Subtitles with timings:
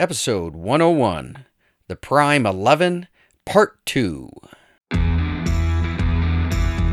[0.00, 1.44] episode 101,
[1.88, 3.08] The Prime 11,
[3.44, 4.30] Part 2.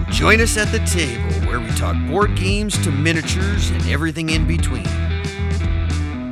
[0.09, 4.47] Join us at the table where we talk board games to miniatures and everything in
[4.47, 4.81] between.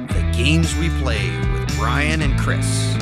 [0.08, 2.96] The games we play with Brian and Chris.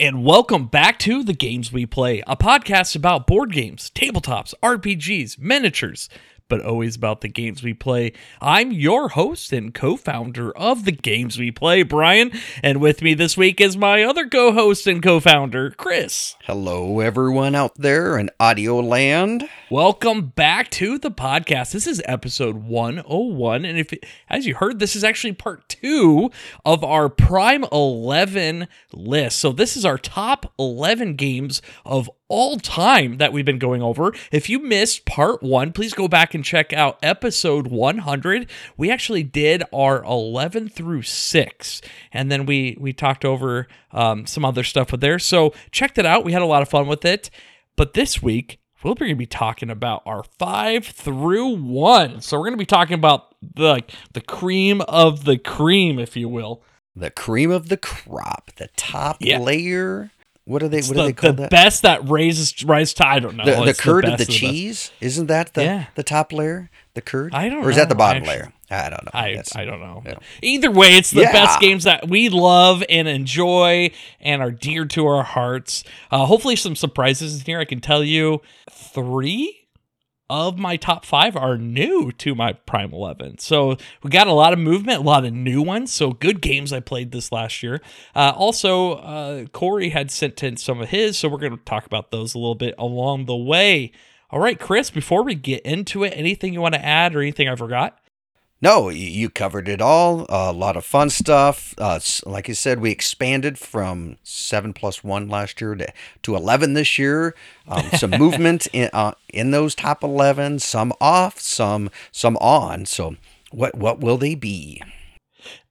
[0.00, 5.38] And welcome back to The Games We Play, a podcast about board games, tabletops, RPGs,
[5.38, 6.08] miniatures,
[6.48, 8.12] but always about the games we play.
[8.40, 12.32] I'm your host and co founder of The Games We Play, Brian.
[12.62, 16.36] And with me this week is my other co host and co founder, Chris.
[16.44, 19.48] Hello, everyone out there in audio land.
[19.68, 21.72] Welcome back to the podcast.
[21.72, 23.64] This is episode 101.
[23.64, 23.92] And if,
[24.30, 26.30] as you heard, this is actually part two
[26.64, 29.40] of our Prime 11 list.
[29.40, 34.14] So this is our top 11 games of all time that we've been going over.
[34.30, 38.48] If you missed part one, please go back and check out episode 100.
[38.76, 44.44] We actually did our 11 through 6, and then we we talked over um, some
[44.44, 45.18] other stuff with there.
[45.18, 46.24] So check that out.
[46.24, 47.30] We had a lot of fun with it.
[47.74, 48.58] But this week,
[48.90, 52.20] we're going to be talking about our five through one.
[52.20, 56.16] So we're going to be talking about the like the cream of the cream, if
[56.16, 56.62] you will.
[56.94, 59.38] The cream of the crop, the top Yeah.
[59.38, 60.10] layer.
[60.44, 60.78] What are they?
[60.78, 61.36] It's what the, do they call that?
[61.36, 61.50] the that?
[61.50, 63.44] best that raises rise to I don't know.
[63.44, 65.86] the, the curd of best the cheese isn't that the Yeah.
[65.96, 68.38] the top layer the curd I don't or is that the bottom actually.
[68.38, 70.02] layer i don't know I, That's- I don't know.
[70.06, 70.14] yeah.
[70.42, 71.32] Either way, it's the Yeah.
[71.32, 75.84] best games that we love and enjoy and are dear to our hearts.
[76.10, 77.60] Uh, hopefully, some surprises in here.
[77.60, 78.40] I can tell you
[78.96, 79.68] three
[80.28, 83.38] of my top five are new to my Prime 11.
[83.38, 85.92] So we got a lot of movement, a lot of new ones.
[85.92, 87.80] So good games I played this last year.
[88.14, 91.18] Uh, also, uh, Corey had sent in some of his.
[91.18, 93.92] So we're going to talk about those a little bit along the way.
[94.30, 97.48] All right, Chris, before we get into it, anything you want to add or anything
[97.48, 97.98] I forgot?
[98.60, 101.74] No you, covered it all a lot of fun stuff.
[101.78, 106.74] Uh, like i said we expanded from 7 plus 1 last year to, to 11
[106.74, 107.34] this year.
[107.68, 112.86] Um, some movement in, uh, in those top 11 some off some some on.
[112.86, 113.16] So
[113.50, 114.82] what what will they be?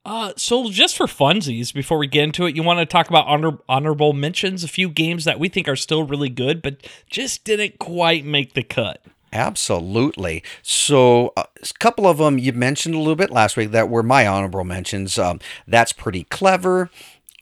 [0.06, 3.26] Uh, so just for funsies, before we get into it, you want to talk about
[3.26, 7.44] honor- honorable mentions, a few games that we think are still really good, but just
[7.44, 9.02] didn't quite make the cut.
[9.34, 10.44] Absolutely.
[10.62, 14.04] So, uh, a couple of them you mentioned a little bit last week that were
[14.04, 15.18] my honorable mentions.
[15.20, 16.90] Um, that's pretty clever.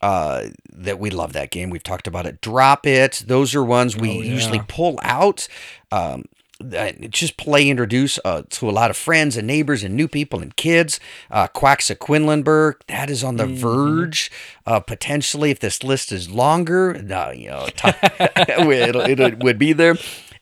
[0.02, 1.70] Uh, that we love that game.
[1.70, 2.42] We've talked about it.
[2.42, 3.24] Drop it.
[3.28, 4.32] Those are ones we Oh, yeah.
[4.34, 5.48] usually pull out.
[5.94, 6.26] Um,
[7.10, 10.56] just play introduce uh, to a lot of friends and neighbors and new people and
[10.58, 11.00] kids.
[11.32, 13.56] Uh, Quacks of Quedlinburg, that is on the Mm-hmm.
[13.56, 14.32] verge
[14.66, 17.02] uh, potentially if this list is longer.
[17.02, 19.96] No, you know, it would be there.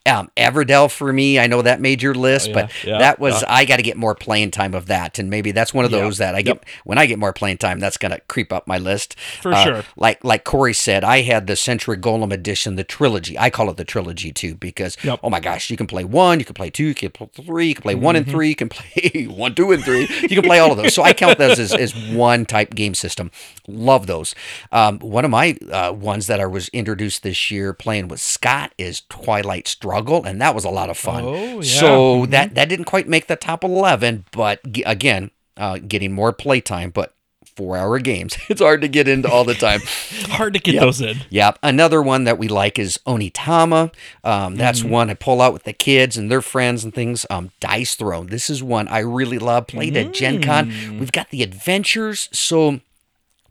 [0.07, 3.19] Um, Everdell for me, I know that made your list, Oh, yeah, but yeah, that
[3.19, 5.91] was I got to get more playing time of that, and maybe that's one of
[5.91, 7.79] Yeah, those that I get when I get more playing time.
[7.79, 9.83] That's gonna creep up my list For Uh, sure.
[9.95, 13.37] Like like Corey said, I had the Century Golem edition, the trilogy.
[13.37, 15.19] I call it the trilogy too because Yep.
[15.21, 17.67] oh my gosh, you can play one, you can play two, you can play three,
[17.67, 18.31] you can play one and Mm-hmm.
[18.31, 20.07] three, you can play one, two, and three.
[20.21, 20.95] You can play all of those.
[20.95, 23.29] So I count those as, as one type game system.
[23.67, 24.33] Love those.
[24.71, 28.73] Um, one of my uh, ones that I was introduced this year playing with Scott
[28.79, 31.23] is Twilight Struggle, and that was a lot of fun.
[31.25, 31.79] Oh, yeah.
[31.79, 36.33] So that that didn't quite make the top eleven, but g- again, uh, getting more
[36.33, 37.13] playtime, but.
[37.57, 38.37] Four hour games.
[38.49, 39.81] It's hard to get into all the time.
[40.29, 40.81] Hard to get Yep.
[40.83, 41.17] those in.
[41.29, 41.59] Yep.
[41.61, 43.93] Another one that we like is Onitama.
[44.23, 47.25] Um, that's one I pull out with the kids and their friends and things.
[47.29, 48.27] Um, Dice Throne.
[48.27, 49.67] This is one I really love.
[49.67, 50.69] Played at Gen Con.
[50.97, 52.29] We've got the adventures.
[52.31, 52.79] So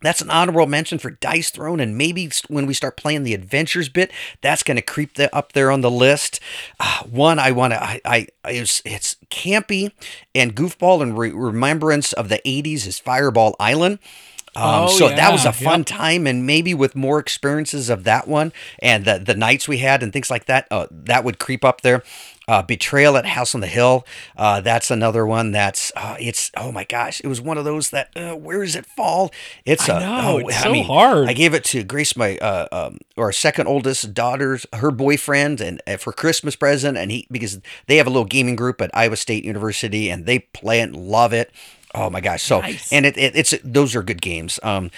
[0.02, 3.88] that's an honorable mention for Dice Throne, and maybe when we start playing the adventures
[3.88, 6.40] bit, that's going to creep the, up there on the list.
[6.78, 9.92] Uh, one I want to, I, I, it's, it's campy
[10.34, 13.98] and goofball and re- remembrance of the '80s is Fireball Island.
[14.56, 15.86] Um, Oh, so that was a fun yep.
[15.86, 20.02] time, and maybe with more experiences of that one and the the nights we had
[20.02, 22.02] and things like that, uh, that would creep up there.
[22.50, 24.04] Uh, Betrayal at House on the Hill.
[24.36, 25.52] Uh, that's another one.
[25.52, 28.74] That's uh, it's oh my gosh, it was one of those that uh, where does
[28.74, 29.30] it fall?
[29.64, 31.28] It's I a know, oh, it's I so mean, hard.
[31.28, 35.80] I gave it to Grace, my uh, um, or second oldest daughter's her boyfriend, and
[35.86, 39.16] uh, for Christmas present, and he because they have a little gaming group at Iowa
[39.16, 41.52] State University, and they play it and love it.
[41.94, 42.42] Oh my gosh!
[42.42, 42.92] So Nice.
[42.92, 44.58] and it, it it's those are good games.
[44.62, 44.90] Um,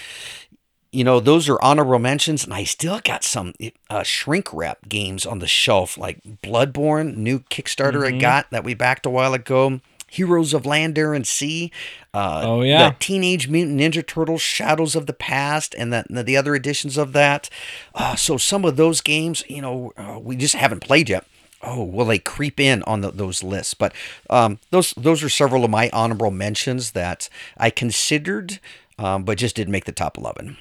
[0.93, 3.53] you know, those are honorable mentions, and I still got some
[3.89, 8.17] uh, shrink wrap games on the shelf, like Bloodborne, new Kickstarter Mm-hmm.
[8.17, 9.81] I got that we backed a while ago.
[10.09, 11.71] Heroes of Land, Air, and Sea.
[12.13, 12.89] Uh, Oh, yeah.
[12.89, 17.13] The Teenage Mutant Ninja Turtles, Shadows of the Past, and the, the other editions of
[17.13, 17.49] that.
[17.95, 21.25] Uh, so some of those games, you know, uh, we just haven't played yet.
[21.63, 23.73] Oh, will they creep in on the, those lists?
[23.73, 23.93] But
[24.29, 28.59] um, those those are several of my honorable mentions that I considered
[28.99, 30.57] um, but just didn't make the top 11.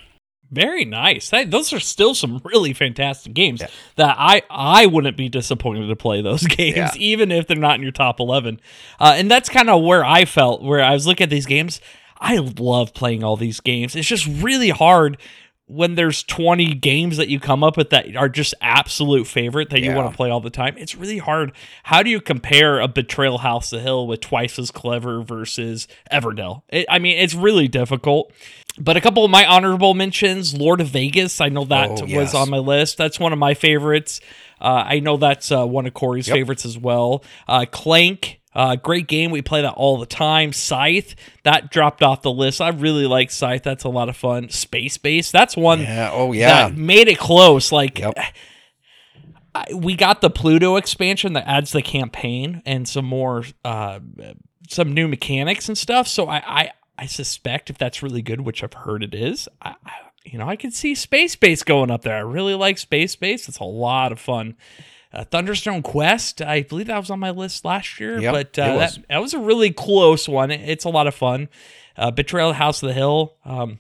[0.52, 1.31] Very nice.
[1.31, 3.62] That, those are still some really fantastic games
[3.96, 6.90] that I I wouldn't be disappointed to play those games, Yeah.
[6.96, 8.60] even if they're not in your top eleven.
[9.00, 11.81] Uh, and that's kind of where I felt where I was looking at these games.
[12.20, 13.96] I love playing all these games.
[13.96, 15.16] It's just really hard
[15.66, 19.81] when there's 20 games that you come up with that are just absolute favorite that
[19.81, 19.96] you Yeah.
[19.96, 20.75] want to play all the time.
[20.76, 21.52] It's really hard.
[21.84, 26.62] How do you compare a Betrayal House the Hill with Twice as Clever versus Everdell?
[26.69, 28.32] It, I mean, it's really difficult.
[28.79, 31.41] But a couple of my honorable mentions Lord of Vegas.
[31.41, 32.35] I know that Oh, was yes.
[32.35, 32.97] on my list.
[32.97, 34.21] That's one of my favorites.
[34.61, 36.37] Uh, I know that's uh, one of Corey's Yep.
[36.37, 37.23] favorites as well.
[37.47, 38.41] Uh, Clank.
[38.55, 39.31] Uh, great game.
[39.31, 40.53] We play that all the time.
[40.53, 42.61] Scythe, that dropped off the list.
[42.61, 43.63] I really like Scythe.
[43.63, 44.51] That's a lot of fun.
[44.51, 46.11] Space Base, that's one Yeah.
[46.13, 46.69] Oh, yeah.
[46.69, 47.73] that made it close.
[47.73, 48.15] Like Yep.
[49.55, 54.01] I, we got the Pluto expansion that adds the campaign and some more, uh,
[54.69, 56.07] some new mechanics and stuff.
[56.09, 59.71] So I, I, I suspect if that's really good, which I've heard it is, I,
[59.85, 59.93] I,
[60.25, 62.17] you know, I could see Space Base going up there.
[62.17, 63.49] I really like Space Base.
[63.49, 64.56] It's a lot of fun.
[65.12, 68.75] Uh, Thunderstone Quest, I believe that was on my list last year, Yep, but uh,
[68.79, 68.94] was.
[68.97, 70.50] that, that was a really close one.
[70.50, 71.49] It- It's a lot of fun.
[71.97, 73.79] Uh, Betrayal House of the Hill, um,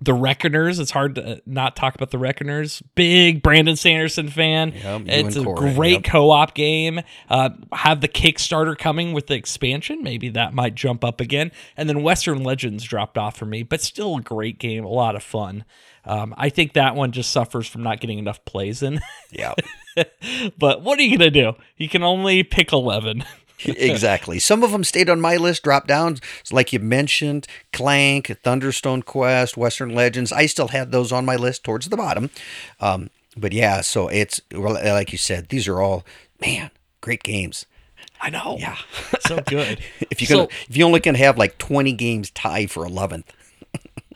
[0.00, 0.78] the Reckoners.
[0.78, 2.82] It's hard to not talk about the Reckoners.
[2.94, 4.72] Big Brandon Sanderson fan.
[4.72, 6.04] Yep, it's a Corey, great yep.
[6.04, 7.00] co-op game.
[7.28, 10.02] Uh, have the Kickstarter coming with the expansion.
[10.02, 11.52] Maybe that might jump up again.
[11.76, 14.84] And then Western Legends dropped off for me, but still a great game.
[14.84, 15.64] A lot of fun.
[16.04, 19.00] Um, I think that one just suffers from not getting enough plays in.
[19.30, 19.54] Yeah.
[20.58, 21.54] but what are you gonna do?
[21.76, 23.24] You can only pick eleven.
[23.64, 24.38] Exactly.
[24.38, 26.18] Some of them stayed on my list, dropped down,
[26.50, 30.32] like you mentioned, Clank, Thunderstone Quest, Western Legends.
[30.32, 32.30] I still had those on my list towards the bottom.
[32.80, 36.04] Um, but yeah, so it's like you said, these are all
[36.40, 36.70] man,
[37.00, 37.66] great games.
[38.20, 38.56] I know.
[38.58, 38.76] Yeah.
[39.26, 39.80] so good.
[40.10, 43.30] If you So- can, if you only can have like twenty games tied for eleventh,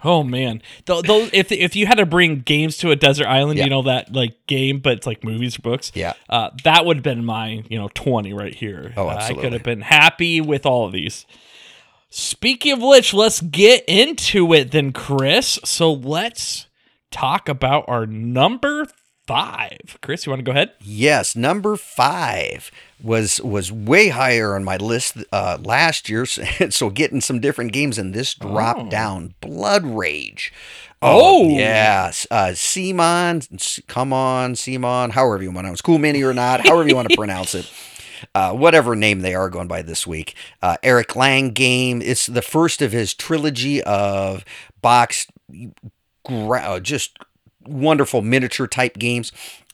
[0.04, 3.58] Oh man, Th- those if if you had to bring games to a desert island,
[3.58, 3.64] Yeah.
[3.64, 5.90] you know that like game, but it's like movies or books.
[5.94, 6.12] Yeah.
[6.28, 8.92] uh, that would have been my you know twenty right here.
[8.96, 11.26] Oh, Uh, I could have been happy with all of these.
[12.10, 15.58] Speaking of which, let's get into it then, Chris.
[15.64, 16.66] So let's
[17.10, 18.86] talk about our number
[19.26, 19.98] five.
[20.00, 20.72] Chris, you want to go ahead?
[20.80, 22.70] Yes, number five
[23.02, 26.26] was was way higher on my list uh, last year.
[26.70, 29.34] So getting some different games, and this dropped down.
[29.40, 30.52] Blood Rage.
[31.00, 31.48] Oh.
[31.48, 33.86] yes, uh, CMON.
[33.86, 35.12] Come on, CMON.
[35.12, 37.70] However you want to pronounce, Cool Mini or not, however you want to pronounce it.
[38.34, 40.34] Uh, whatever name they are going by this week.
[40.60, 42.02] Uh, Eric Lang game.
[42.02, 44.44] It's the first of his trilogy of
[44.82, 45.30] boxed,
[46.24, 47.16] gra- uh, just
[47.64, 49.30] wonderful miniature type games.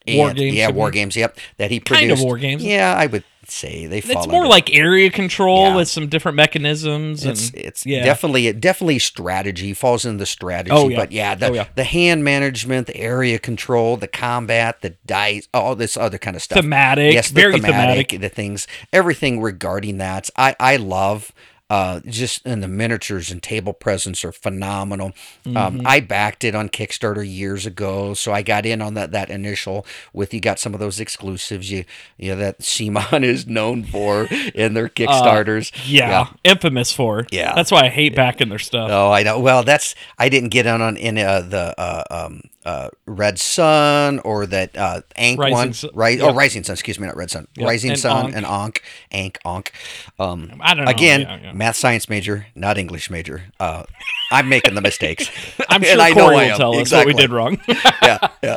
[0.06, 1.16] War games, yeah, war games.
[1.16, 2.00] Yep, that he produced.
[2.00, 2.62] Kind of war games.
[2.62, 4.02] Yeah, I would say they.
[4.02, 5.76] fall It's more under- like area control Yeah.
[5.76, 7.24] with some different mechanisms.
[7.24, 8.04] it's and, it's yeah.
[8.04, 10.70] definitely definitely strategy falls in the strategy.
[10.74, 10.96] Oh, yeah.
[10.96, 11.66] But yeah, the, Oh, yeah.
[11.74, 16.42] the hand management, the area control, the combat, the dice, all this other kind of
[16.42, 16.56] stuff.
[16.58, 18.20] thematic, yes, the very thematic, thematic.
[18.20, 20.28] the things, everything regarding that.
[20.36, 21.32] I I love.
[21.74, 25.10] Uh, just and the miniatures and table presence are phenomenal.
[25.44, 25.56] Mm-hmm.
[25.56, 29.28] Um, I backed it on Kickstarter years ago, so I got in on that that
[29.28, 29.84] initial.
[30.12, 31.84] With you got some of those exclusives you
[32.16, 35.74] you know, that CMON is known for in their Kickstarters.
[35.74, 37.26] Uh, Yeah, infamous for.
[37.32, 37.54] Yeah.
[37.56, 38.88] that's why I hate backing their stuff.
[38.92, 39.40] Oh, I know.
[39.40, 44.20] Well, that's I didn't get in on in uh, the uh, um, uh, Red Sun
[44.20, 46.18] or that uh, Ank Rising one, Sun- right?
[46.18, 46.30] yep.
[46.32, 46.74] Oh, Rising Sun.
[46.74, 47.46] Excuse me, not Red Sun.
[47.56, 48.36] Yep, Rising and Sun Ankh.
[48.36, 49.72] and Ankh, Ank, Ankh.
[50.18, 50.90] Um, I don't know.
[50.90, 51.52] Again, Yeah, yeah.
[51.52, 53.42] math science major, not English major.
[53.60, 53.84] Uh,
[54.32, 55.30] I'm making the mistakes.
[55.68, 57.12] I'm sure I know Corey I will tell us Exactly.
[57.14, 57.60] what we did wrong.
[58.02, 58.56] yeah, yeah.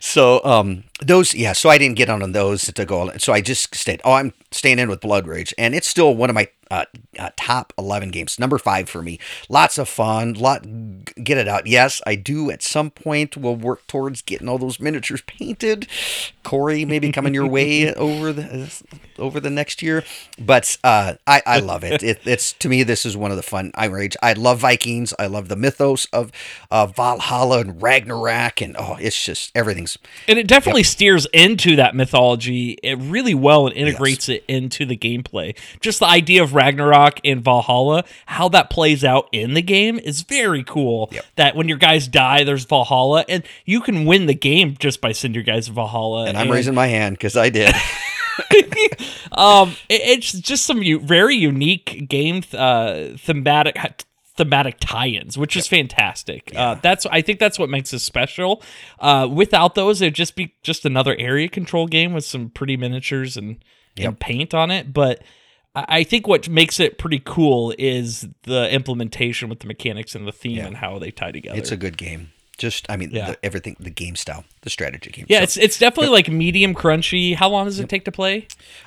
[0.00, 3.10] So um those yeah, so I didn't get on on those to go.
[3.18, 4.00] So I just stayed.
[4.04, 6.84] Oh, I'm staying in with Blood Rage, and it's still one of my uh,
[7.18, 8.38] uh, top eleven games.
[8.38, 9.18] Number five for me.
[9.48, 10.34] Lots of fun.
[10.34, 10.64] Lot
[11.22, 11.66] get it out.
[11.66, 12.50] Yes, I do.
[12.50, 15.86] At some point, we'll work towards getting all those miniatures painted.
[16.42, 18.82] Corey, maybe coming your way over the
[19.18, 20.04] over the next year.
[20.38, 22.02] But uh, I I love it.
[22.02, 22.20] it.
[22.24, 23.70] It's to me this is one of the fun.
[23.74, 24.16] I rage.
[24.22, 25.14] I love Vikings.
[25.18, 26.30] I love the mythos of
[26.70, 31.94] uh, Valhalla and Ragnarok, and oh, it's just everything's and it definitely steers into that
[31.94, 35.56] mythology it really well and integrates it into the gameplay.
[35.80, 40.22] Just the idea of Ragnarok and Valhalla, how that plays out in the game is
[40.22, 41.08] very cool.
[41.12, 41.24] Yep.
[41.36, 45.12] That when your guys die, there's Valhalla, and you can win the game just by
[45.12, 46.24] sending your guys to Valhalla.
[46.26, 47.74] And I'm raising my hand because I did.
[49.32, 53.76] um, it- it's just some u- very unique game uh, thematic
[54.36, 56.52] thematic tie-ins, which is fantastic.
[56.56, 58.62] Uh, that's I think that's what makes it special.
[58.98, 63.36] Uh, without those, it'd just be just another area control game with some pretty miniatures
[63.36, 63.62] and,
[64.08, 64.92] and paint on it.
[64.92, 65.22] But
[65.74, 70.32] I think what makes it pretty cool is the implementation with the mechanics and the
[70.32, 70.66] theme Yeah.
[70.66, 71.58] and how they tie together.
[71.58, 72.30] It's a good game.
[72.56, 73.32] Just, I mean, Yeah.
[73.32, 75.26] the, everything, the game style, the strategy game.
[75.28, 77.34] yeah, So, it's it's definitely like medium crunchy.
[77.34, 78.46] How long does it take to play?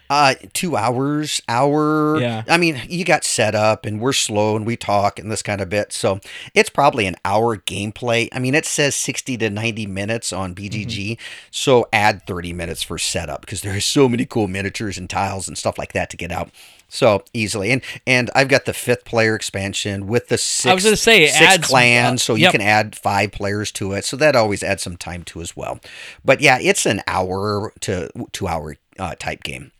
[0.09, 2.17] uh, two hours, hour.
[2.21, 2.43] Yeah.
[2.47, 5.59] I mean, you got set up, and we're slow, and we talk, and this kind
[5.59, 5.91] of bit.
[5.91, 6.21] So
[6.53, 8.29] it's probably an hour gameplay.
[8.31, 10.87] I mean, it says sixty to ninety minutes on BGG.
[11.17, 11.21] Mm-hmm.
[11.51, 15.49] So add thirty minutes for setup because there are so many cool miniatures and tiles
[15.49, 16.51] and stuff like that to get out.
[16.89, 20.65] So easily, and and I've got the fifth player expansion with the six.
[20.71, 23.73] I was gonna say, it six adds, clans, uh, so you can add five players
[23.73, 24.05] to it.
[24.05, 25.81] So that always adds some time to as well.
[26.23, 29.71] But yeah, it's an hour to two hour uh, type game,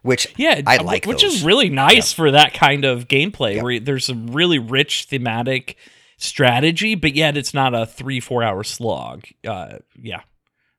[0.00, 1.04] which Yeah, I like.
[1.04, 1.34] which those.
[1.36, 5.76] is really nice for that kind of gameplay where there's some really rich thematic
[6.16, 9.24] strategy, but yet it's not a three four hour slog.
[9.46, 10.22] Uh, yeah.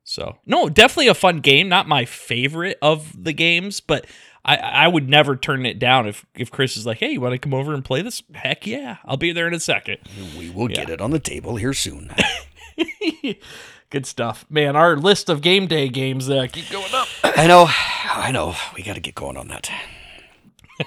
[0.04, 1.70] So no, definitely a fun game.
[1.70, 4.06] Not my favorite of the games, but
[4.48, 7.34] I, I would never turn it down if if Chris is like, hey, you want
[7.34, 8.24] to come over and play this?
[8.34, 9.98] Heck yeah, I'll be there in a second.
[10.40, 12.12] We will get it on the table here soon.
[13.90, 14.76] Good stuff, man.
[14.76, 17.08] Our list of game day games uh, keep going up.
[17.24, 18.56] I know, I know.
[18.76, 19.70] We got to get going on that.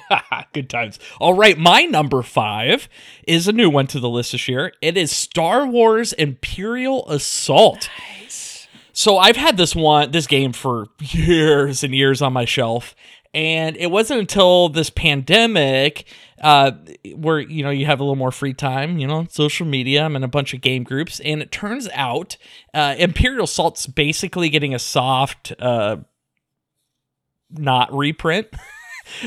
[0.53, 0.99] Good times.
[1.19, 2.89] All right, my number five
[3.27, 4.73] is a new one to the list this year.
[4.81, 7.89] It is Star Wars Imperial Assault.
[8.21, 8.69] Nice.
[8.93, 12.95] So I've had this one, this game for years and years on my shelf,
[13.33, 16.05] and it wasn't until this pandemic,
[16.41, 16.73] uh,
[17.15, 20.05] where you know you have a little more free time, you know, social media.
[20.05, 22.37] I'm in a bunch of game groups, and it turns out
[22.75, 25.99] uh, Imperial Assault's basically getting a soft, uh,
[27.51, 28.49] not reprint.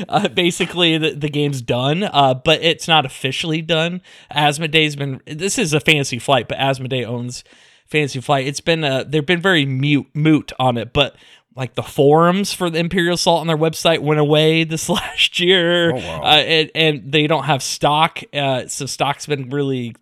[0.08, 4.00] Uh, basically, the, the game's done, uh, but it's not officially done.
[4.32, 5.20] Asmodee's been.
[5.26, 7.44] This is a Fantasy Flight, but Asmodee owns
[7.86, 8.46] Fantasy Flight.
[8.46, 8.82] It's been.
[8.82, 11.16] Uh, they've been very mute, moot on it, but
[11.56, 15.92] like the forums for the Imperial Assault on their website went away this last year,
[15.92, 16.22] Oh, wow.
[16.22, 18.20] uh, and, and they don't have stock.
[18.32, 19.94] Uh, so stock's been really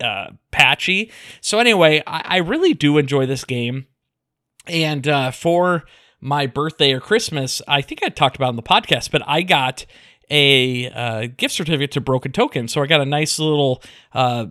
[0.00, 1.10] uh, patchy.
[1.40, 3.86] So anyway, I, I really do enjoy this game,
[4.66, 5.84] and uh, for
[6.20, 9.42] my birthday or Christmas, I think I talked about it on the podcast, but I
[9.42, 9.86] got
[10.30, 13.82] a uh, gift certificate to Broken Token, so I got a nice little,
[14.12, 14.46] uh,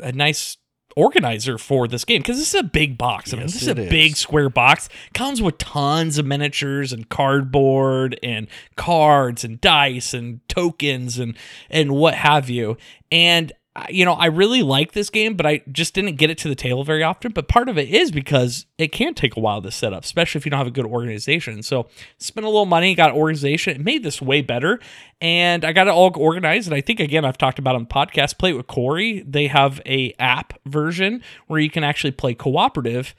[0.00, 0.56] a nice
[0.98, 3.32] organizer for this game because this is a big box.
[3.32, 3.88] I mean, Yes, this is a is.
[3.90, 4.88] big square box.
[5.14, 11.36] Comes with tons of miniatures and cardboard and cards and dice and tokens and
[11.70, 12.76] and what have you.
[13.12, 13.52] And
[13.88, 16.54] you know, I really like this game, but I just didn't get it to the
[16.54, 17.32] table very often.
[17.32, 20.38] But part of it is because it can take a while to set up, especially
[20.38, 21.62] if you don't have a good organization.
[21.62, 24.80] So spent a little money, got organization, it made this way better,
[25.20, 26.68] and I got it all organized.
[26.68, 28.38] And I think again, I've talked about on podcast.
[28.38, 29.24] Play it with Corey.
[29.26, 33.14] They have a app version where you can actually play cooperative,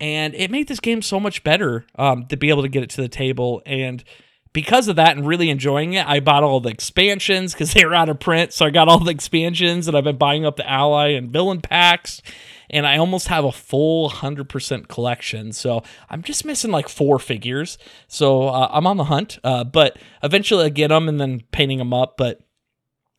[0.00, 2.90] and it made this game so much better um, to be able to get it
[2.90, 4.02] to the table and
[4.52, 7.94] because of that and really enjoying it, I bought all the expansions because they were
[7.94, 8.52] out of print.
[8.52, 11.60] So I got all the expansions and I've been buying up the ally and villain
[11.60, 12.22] packs.
[12.70, 15.52] And I almost have a full 100% collection.
[15.52, 17.76] So I'm just missing like four figures.
[18.08, 19.38] So uh, I'm on the hunt.
[19.44, 22.16] Uh, but eventually I get them and then painting them up.
[22.16, 22.40] But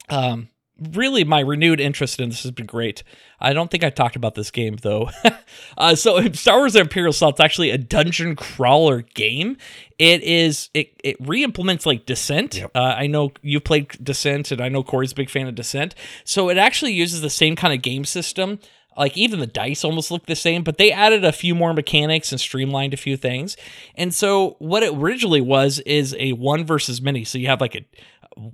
[0.10, 0.50] um,
[0.80, 3.04] really, my renewed interest in this has been great.
[3.40, 5.10] I don't think I talked about this game though.
[5.78, 9.58] uh, so Star Wars Imperial Assault's actually a dungeon crawler game.
[10.00, 12.56] It is it it re-implements like Descent.
[12.58, 12.72] Yep.
[12.74, 15.96] Uh, I know you've played Descent, and I know Corey's a big fan of Descent.
[16.24, 18.60] So it actually uses the same kind of game system.
[18.98, 22.32] Like even the dice almost look the same, but they added a few more mechanics
[22.32, 23.58] and streamlined a few things.
[23.96, 27.24] And so what it originally was is a one versus many.
[27.24, 27.86] So you have like a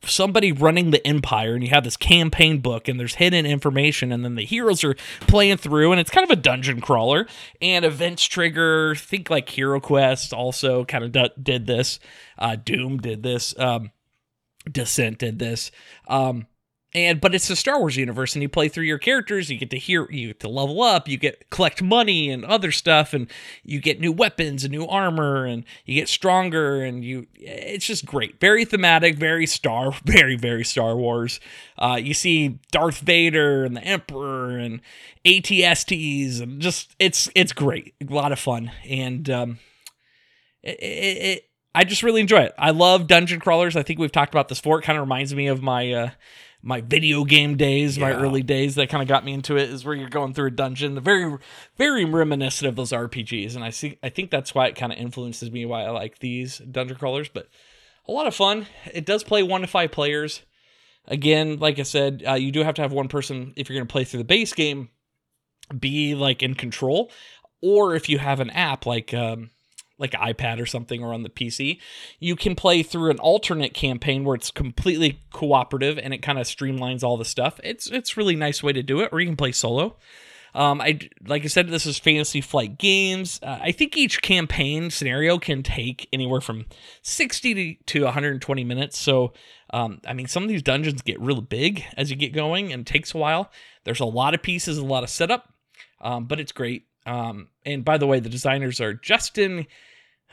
[0.04, 4.24] somebody running the empire and you have this campaign book and there's hidden information and
[4.24, 7.28] then the heroes are playing through and it's kind of a dungeon crawler.
[7.62, 12.00] And events trigger think like hero quest also kind of d- did this.
[12.38, 13.58] Uh doom did this.
[13.58, 13.92] Um
[14.70, 15.72] descent did this.
[16.08, 16.48] Um
[16.94, 19.50] and but it's the Star Wars universe, and you play through your characters.
[19.50, 22.72] You get to hear, you get to level up, you get collect money and other
[22.72, 23.30] stuff, and
[23.64, 27.28] you get new weapons and new armor, and you get stronger, and you.
[27.36, 31.40] It's just great, very thematic, very Star, very very Star Wars.
[31.78, 34.82] Uh, you see Darth Vader and the Emperor and
[35.26, 39.60] ATSTs, and just it's it's great, a lot of fun, and um,
[40.64, 42.54] it, it, it I just really enjoy it.
[42.58, 43.76] I love dungeon crawlers.
[43.76, 44.80] I think we've talked about this before.
[44.80, 46.10] It kind of reminds me of my uh,
[46.62, 49.70] my video game days, my early days that kind of got me into it.
[49.70, 51.38] Is where you're going through a dungeon, the very
[51.78, 53.98] very reminiscent of those RPGs, and I see.
[54.04, 57.30] I think that's why it kind of influences me why I like these dungeon crawlers.
[57.30, 57.48] But
[58.08, 58.66] a lot of fun.
[58.94, 60.42] It does play one to five players.
[61.08, 63.88] Again, like I said, uh, you do have to have one person if you're going
[63.88, 64.90] to play through the base game,
[65.78, 67.12] be like in control,
[67.62, 69.50] or if you have an app like um,
[70.00, 71.80] like iPad or something or on the PC.
[72.20, 76.48] You can play through an alternate campaign where it's completely cooperative and it kind of
[76.48, 77.60] streamlines all the stuff.
[77.64, 79.10] It's it's really nice way to do it.
[79.12, 79.98] Or you can play solo.
[80.56, 83.40] Um, I like I said, this is Fantasy Flight Games.
[83.44, 86.66] Uh, I think each campaign scenario can take anywhere from
[87.02, 88.98] sixty to, one hundred and twenty minutes.
[88.98, 89.34] So,
[89.72, 92.86] um, I mean, some of these dungeons get really big as you get going, and
[92.86, 93.52] takes a while.
[93.84, 95.54] There's a lot of pieces, a lot of setup,
[96.02, 96.86] um, but it's great.
[97.06, 99.68] Um, and by the way, the designers are Justin,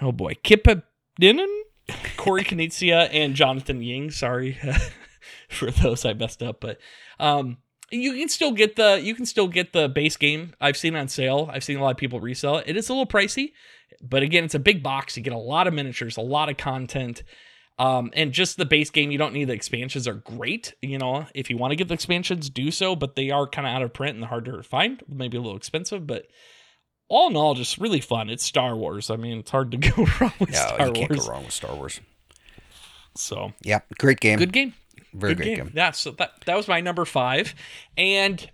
[0.00, 1.60] oh boy, Kippadinen,
[2.16, 4.10] Corey Konieczka, and Jonathan Ying.
[4.10, 4.58] Sorry
[5.48, 6.78] for those I messed up, but
[7.18, 7.58] um,
[7.90, 10.54] you can still get the you can still get the base game.
[10.60, 11.50] I've seen on sale.
[11.52, 12.64] I've seen a lot of people resell it.
[12.66, 13.52] It is a little pricey,
[14.02, 15.16] but again, it's a big box.
[15.16, 17.22] You get a lot of miniatures, a lot of content.
[17.78, 20.74] Um, and just the base game, you don't need the expansions are great.
[20.80, 23.66] You know, if you want to get the expansions, do so, but they are kind
[23.66, 26.26] of out of print and hard to find, maybe a little expensive, but
[27.08, 28.28] all in all, just really fun.
[28.30, 29.10] It's Star Wars.
[29.10, 31.24] I mean, it's hard to go wrong with No, Star you can't Wars.
[31.26, 32.00] go wrong with Star Wars.
[33.14, 34.38] So Yeah, great game.
[34.38, 34.74] good game.
[35.14, 35.72] Very Good great game.
[35.74, 37.54] Yeah, so that that was my number five,
[37.96, 38.50] and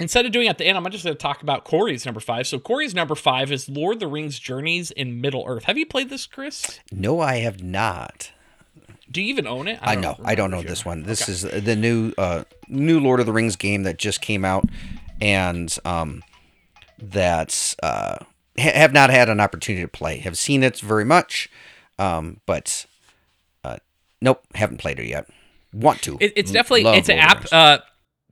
[0.00, 2.18] instead of doing it at the end, I'm just going to talk about Corey's number
[2.18, 2.48] five.
[2.48, 5.64] So Corey's number five is Lord of the Rings: Journeys in Middle Earth.
[5.64, 6.80] Have you played this, Chris?
[6.90, 8.32] No, I have not.
[9.08, 9.78] Do you even own it?
[9.80, 10.16] I know.
[10.24, 11.04] I don't know if you- this one.
[11.04, 11.32] This Okay.
[11.58, 14.64] is the new uh, new Lord of the Rings game that just came out,
[15.20, 16.24] and um,
[17.02, 18.18] that's uh,
[18.58, 20.18] ha- have not had an opportunity to play.
[20.18, 21.50] Have seen it very much,
[21.98, 22.86] um, but
[23.64, 23.76] uh,
[24.20, 25.28] nope, haven't played it yet.
[25.72, 26.18] Want to?
[26.20, 27.80] It, it's definitely love it's an Lord of the app.
[27.80, 27.82] Uh,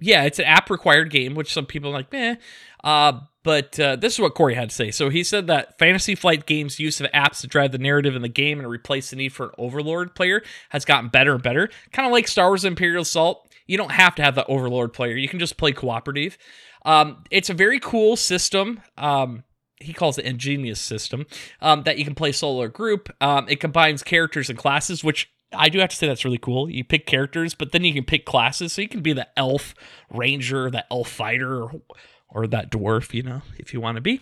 [0.01, 2.37] yeah, it's an app required game, which some people are like, meh.
[2.85, 4.91] Uh, but uh, this is what Corey had to say.
[4.91, 8.23] So he said that Fantasy Flight Games' use of apps to drive the narrative in
[8.23, 11.71] the game and replace the need for an Overlord player has gotten better and better.
[11.93, 13.49] Kind of like Star Wars Imperial Assault.
[13.67, 15.17] You don't have to have the Overlord player.
[15.17, 16.39] You can just play cooperative.
[16.85, 18.81] Um, it's a very cool system.
[18.97, 19.45] Um,
[19.81, 21.27] he calls it ingenious system
[21.61, 23.15] um, that you can play solo or group.
[23.21, 26.69] Um, it combines characters and classes, which I do have to say that's really cool.
[26.69, 29.75] You pick characters, but then you can pick classes, so you can be the elf
[30.11, 31.73] ranger, the elf fighter, or,
[32.29, 34.21] or that dwarf, you know, if you want to be.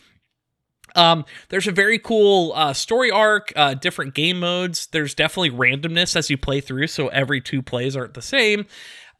[0.94, 4.86] Um, there's a very cool uh, story arc, uh, different game modes.
[4.86, 8.66] There's definitely randomness as you play through, so every two plays aren't the same.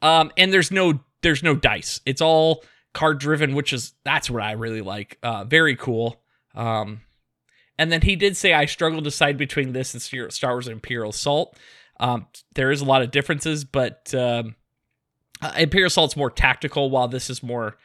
[0.01, 2.01] Um, and there's no there's no dice.
[2.07, 2.62] It's all
[2.97, 5.19] card driven, which is that's what I really like.
[5.23, 6.23] Uh, very cool.
[6.55, 7.03] Um,
[7.79, 11.11] and then he did say I struggle to decide between this and Star Wars Imperial
[11.11, 11.59] Assault.
[12.01, 14.55] Um, there is a lot of differences, but um,
[15.43, 17.77] uh, Imperial Assault's more tactical, while this is more.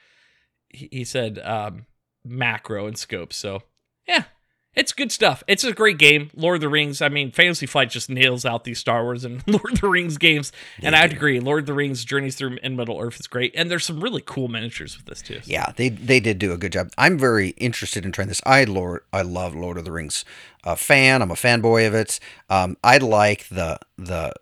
[0.69, 1.87] He, he said um,
[2.23, 3.33] macro and scope.
[3.33, 3.63] So
[4.07, 4.23] yeah,
[4.73, 5.43] it's good stuff.
[5.47, 6.31] It's a great game.
[6.35, 7.01] Lord of the Rings.
[7.01, 10.17] I mean, Fantasy Flight just nails out these Star Wars and Lord of the Rings
[10.17, 11.39] games, and I'd agree.
[11.39, 14.23] Lord of the Rings Journeys Through in Middle Earth is great, and there's some really
[14.25, 15.41] cool miniatures with this too.
[15.43, 16.89] Yeah, they they did do a good job.
[16.97, 18.41] I'm very interested in trying this.
[18.45, 20.23] I Lord, I love Lord of the Rings.
[20.63, 22.19] Uh, fan, I'm a fanboy of it.
[22.49, 24.33] Um, I like the the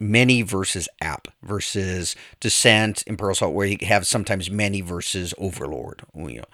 [0.00, 6.02] many versus app versus Descent, Imperial Assault, where you have sometimes many versus Overlord.
[6.14, 6.44] You know,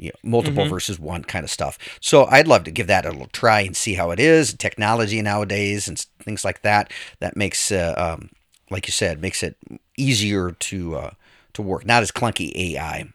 [0.00, 1.78] you know, multiple versus one kind of stuff.
[2.00, 4.54] So I'd love to give that a little try and see how it is.
[4.54, 6.90] Technology nowadays and things like that.
[7.20, 8.30] That makes, uh, um,
[8.70, 9.56] like you said, makes it
[9.98, 11.10] easier to uh,
[11.52, 11.84] to work.
[11.84, 13.12] Not as clunky AI.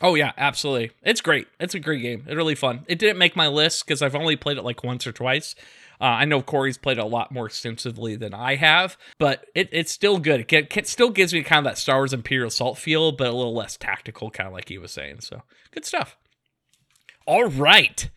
[0.00, 0.92] Oh yeah, absolutely.
[1.02, 1.48] It's great.
[1.58, 2.22] It's a great game.
[2.26, 2.84] It's really fun.
[2.86, 5.54] It didn't make my list because I've only played it like once or twice.
[6.00, 9.92] Uh, I know Corey's played a lot more extensively than I have, but it, it's
[9.92, 10.50] still good.
[10.52, 13.32] It, it still gives me kind of that Star Wars Imperial Assault feel, but a
[13.32, 15.20] little less tactical, kind of like he was saying.
[15.20, 16.16] So good stuff.
[17.26, 18.08] All right,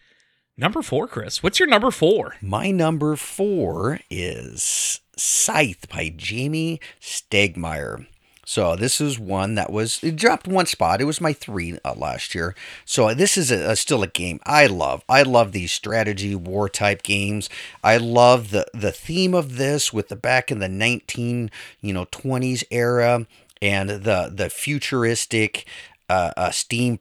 [0.58, 1.43] number four, Chris.
[1.43, 2.36] What's your number four?
[2.41, 8.08] My number four is Scythe by Jamey Stegmaier.
[8.45, 10.99] So this is one that was it dropped one spot.
[11.01, 12.56] It was my three uh, last year.
[12.86, 15.03] So this is a, a- still a game I love.
[15.08, 17.49] I love these strategy war type games.
[17.84, 21.51] I love the the theme of this with the back in the nineteen
[21.82, 23.27] you know twenties era
[23.62, 25.65] and the the futuristic.
[26.10, 27.00] Uh, uh, steampunk,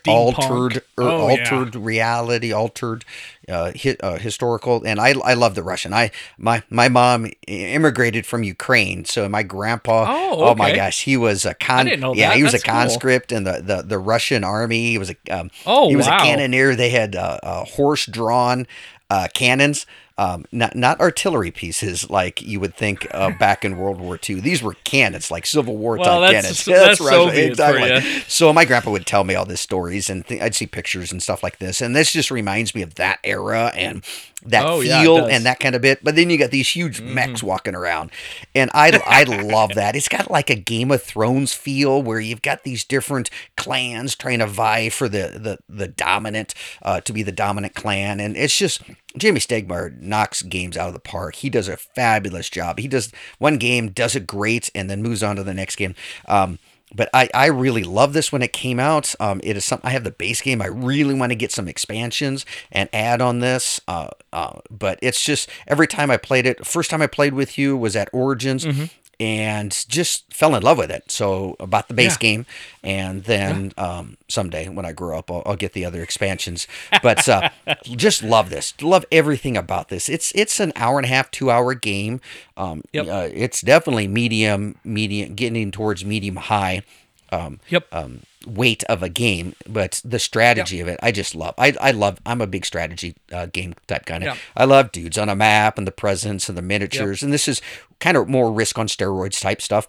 [0.00, 0.08] Steampunk.
[0.08, 1.42] altered, or Oh, yeah.
[1.54, 3.04] altered reality, altered,
[3.48, 5.92] uh, hi, uh, historical, and I I love the Russian.
[5.92, 10.06] I my my mom immigrated from Ukraine, so my grandpa.
[10.08, 11.88] Oh, my gosh, he was a con.
[11.88, 11.96] yeah,
[12.28, 12.36] that.
[12.36, 12.74] he was That's a cool.
[12.74, 14.90] conscript in the, the the Russian army.
[14.92, 16.18] He was a um, Oh, he was wow.
[16.18, 16.76] a cannoneer.
[16.76, 18.66] They had uh, uh, horse drawn
[19.10, 19.84] uh, cannons.
[20.16, 24.38] Um, not not artillery pieces like you would think uh, back in World War II.
[24.40, 26.80] These were cannons, like Civil War Well, type that's- cannons.
[26.82, 28.00] that's Russia, Soviet for ya.
[28.28, 31.20] So my grandpa would tell me all these stories, and th- I'd see pictures and
[31.20, 31.80] stuff like this.
[31.80, 34.04] And this just reminds me of that era, and
[34.46, 35.16] that Oh, feel.
[35.18, 35.30] Mm-hmm.
[35.30, 36.02] and that kind of bit.
[36.02, 38.10] But then you got these huge mechs walking around,
[38.54, 39.96] and I I love that.
[39.96, 44.40] It's got like a Game of Thrones feel where you've got these different clans trying
[44.40, 48.56] to vie for the the the dominant uh, to be the dominant clan, and it's
[48.56, 48.82] just.
[49.16, 51.36] Jamey Stegmaier knocks games out of the park.
[51.36, 52.80] He does a fabulous job.
[52.80, 55.94] He does one game, does it great, and then moves on to the next game.
[56.26, 56.58] Um,
[56.94, 59.14] but I, I really love this when it came out.
[59.20, 60.62] Um, it is I have the base game.
[60.62, 63.80] I really want to get some expansions and add on this.
[63.88, 67.58] Uh, uh, but it's just every time I played it, first time I played with
[67.58, 68.64] you was at Origins.
[69.20, 71.10] And just fell in love with it.
[71.10, 72.18] So about the base Yeah.
[72.18, 72.46] game,
[72.82, 76.66] and then um, someday when I grow up, I'll, I'll get the other expansions.
[77.02, 77.50] But uh,
[77.84, 78.74] just love this.
[78.82, 80.08] Love everything about this.
[80.08, 82.20] It's it's an hour and a half, two hour game.
[82.56, 83.06] Um, Yep.
[83.08, 86.82] uh, it's definitely medium, medium, getting towards medium high
[87.32, 87.86] um, Yep.
[87.92, 91.54] um, weight of a game, but the strategy of it, I just love.
[91.58, 92.20] I, I love.
[92.26, 94.34] I'm a big strategy uh, game type kind of.
[94.34, 94.40] Yeah.
[94.56, 97.60] I love dudes on a map and the presence and the miniatures, and this is
[98.00, 99.88] kind of more risk on steroids type stuff.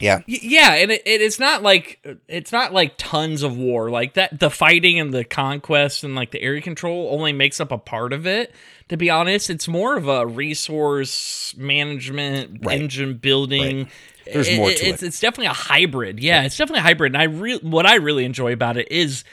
[0.00, 3.90] Yeah, Y- yeah and it, it, it's not like it's not like tons of war.
[3.90, 7.72] Like that the fighting and the conquest and like the area control only makes up
[7.72, 8.54] a part of it.
[8.90, 12.80] To be honest it's more of a resource management Right.
[12.80, 13.88] engine building.
[14.32, 15.06] There's more to it's, it.
[15.06, 16.20] it's definitely a hybrid.
[16.20, 17.14] Yeah it's definitely a hybrid.
[17.14, 19.24] And i re- what i really enjoy about it is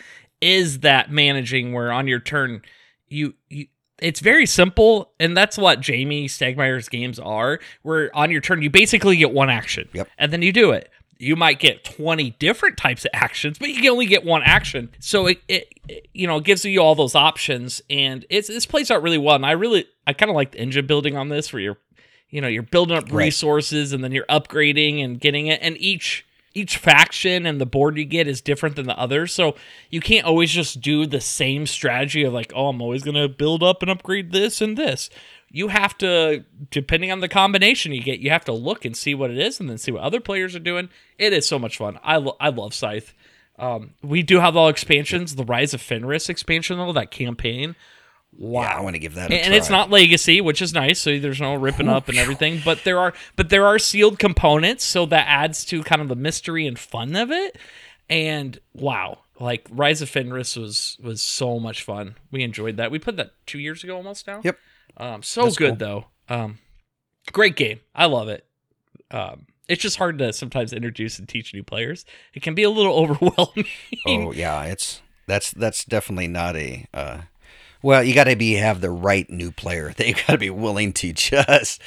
[0.42, 2.62] is that managing where on your turn
[3.08, 3.68] you you
[4.02, 7.60] it's very simple, and that's what Jamey Stegmaier's games are.
[7.82, 10.10] Where on your turn, you basically get one action, Yep.
[10.18, 10.90] and then you do it.
[11.18, 14.90] You might get 20 different types of actions, but you can only get one action.
[15.00, 18.66] So it, it, it you know, it gives you all those options, and it's this
[18.66, 19.36] plays out really well.
[19.36, 21.78] And I really, I kind of like the engine building on this, where you're,
[22.30, 23.26] you know, you're building up Right.
[23.26, 26.25] resources, and then you're upgrading and getting it, and each
[26.56, 29.34] each faction and the board you get is different than the others.
[29.34, 29.56] So
[29.92, 33.30] you can't always just do the same strategy of like, oh, I'm always going to
[33.30, 35.10] build up and upgrade this and this.
[35.52, 39.14] You have to, depending on the combination you get, you have to look and see
[39.14, 40.90] what it is and then see what other players are doing.
[41.18, 42.00] It is so much fun.
[42.02, 43.14] I, lo- I love Scythe.
[43.60, 45.36] Um, we do have all expansions.
[45.36, 47.76] The Rise of Fenris expansion, though, that campaign.
[48.38, 48.64] Wow.
[48.64, 49.32] yeah, I want to give that.
[49.32, 52.18] A and, and it's not legacy which is nice so there's no ripping up and
[52.18, 56.10] everything but there are but there are sealed components so that adds to kind of
[56.10, 57.58] the mystery and fun of it.
[58.10, 62.16] And wow like rise of fenris was was so much fun.
[62.32, 62.92] We enjoyed that.
[62.92, 64.42] We put that two years ago almost now.
[64.44, 64.58] Yep.
[64.98, 66.06] um so That's good though.
[66.30, 66.60] Um
[67.32, 67.80] great game.
[67.94, 68.46] I love it.
[69.12, 72.06] Um it's just hard to sometimes introduce and teach new players.
[72.34, 73.66] It can be a little overwhelming.
[74.06, 76.86] Oh yeah, it's that's that's definitely not a.
[76.94, 77.22] Uh,
[77.86, 79.94] well, you got to be have the right new player.
[79.98, 81.82] They got to be willing to just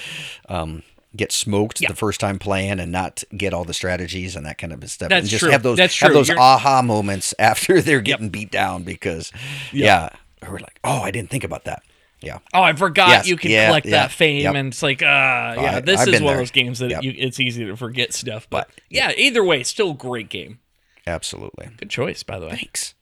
[0.48, 0.82] um,
[1.16, 1.88] get smoked Yeah.
[1.88, 5.08] the first time playing and not get all the strategies and that kind of stuff.
[5.08, 5.50] That's and just true.
[5.50, 9.32] have those have those You're- aha moments after they're getting beat down because
[9.72, 10.10] yeah,
[10.48, 11.82] we're like, oh, I didn't think about that.
[12.20, 14.54] Yeah, Oh, I forgot Yes, you can yeah, collect yeah, that fame, yep.
[14.56, 16.32] and it's like, uh, yeah, I- this I've is one there.
[16.34, 17.02] of those games that Yep.
[17.04, 18.48] you, it's easy to forget stuff.
[18.50, 20.58] But, But- yeah, either way, still great game.
[21.06, 21.68] absolutely.
[21.76, 22.56] Good choice, by the way.
[22.56, 22.94] Thanks.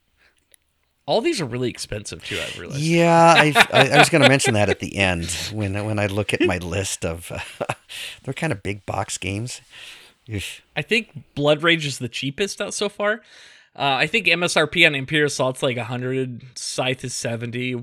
[1.07, 2.38] All these are really expensive too.
[2.38, 2.87] I realize.
[2.88, 6.07] Yeah, I, I, I was going to mention that at the end when when I
[6.07, 7.75] look at my list of uh,
[8.25, 9.61] they're kind of big box games.
[10.33, 10.62] Oof.
[10.75, 13.23] I think Blood Rage is the cheapest out so far.
[13.79, 17.77] Uh, I think MSRP on Imperial Assault's like hundred, Scythe is seventy.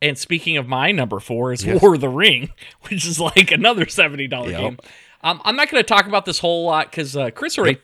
[0.00, 1.80] And speaking of my number four is Yes.
[1.82, 2.50] War of the Ring,
[2.88, 4.60] which is like another seventy dollar Yep.
[4.60, 4.78] game.
[5.22, 7.78] Um, I'm not going to talk about this whole lot because uh, Chris already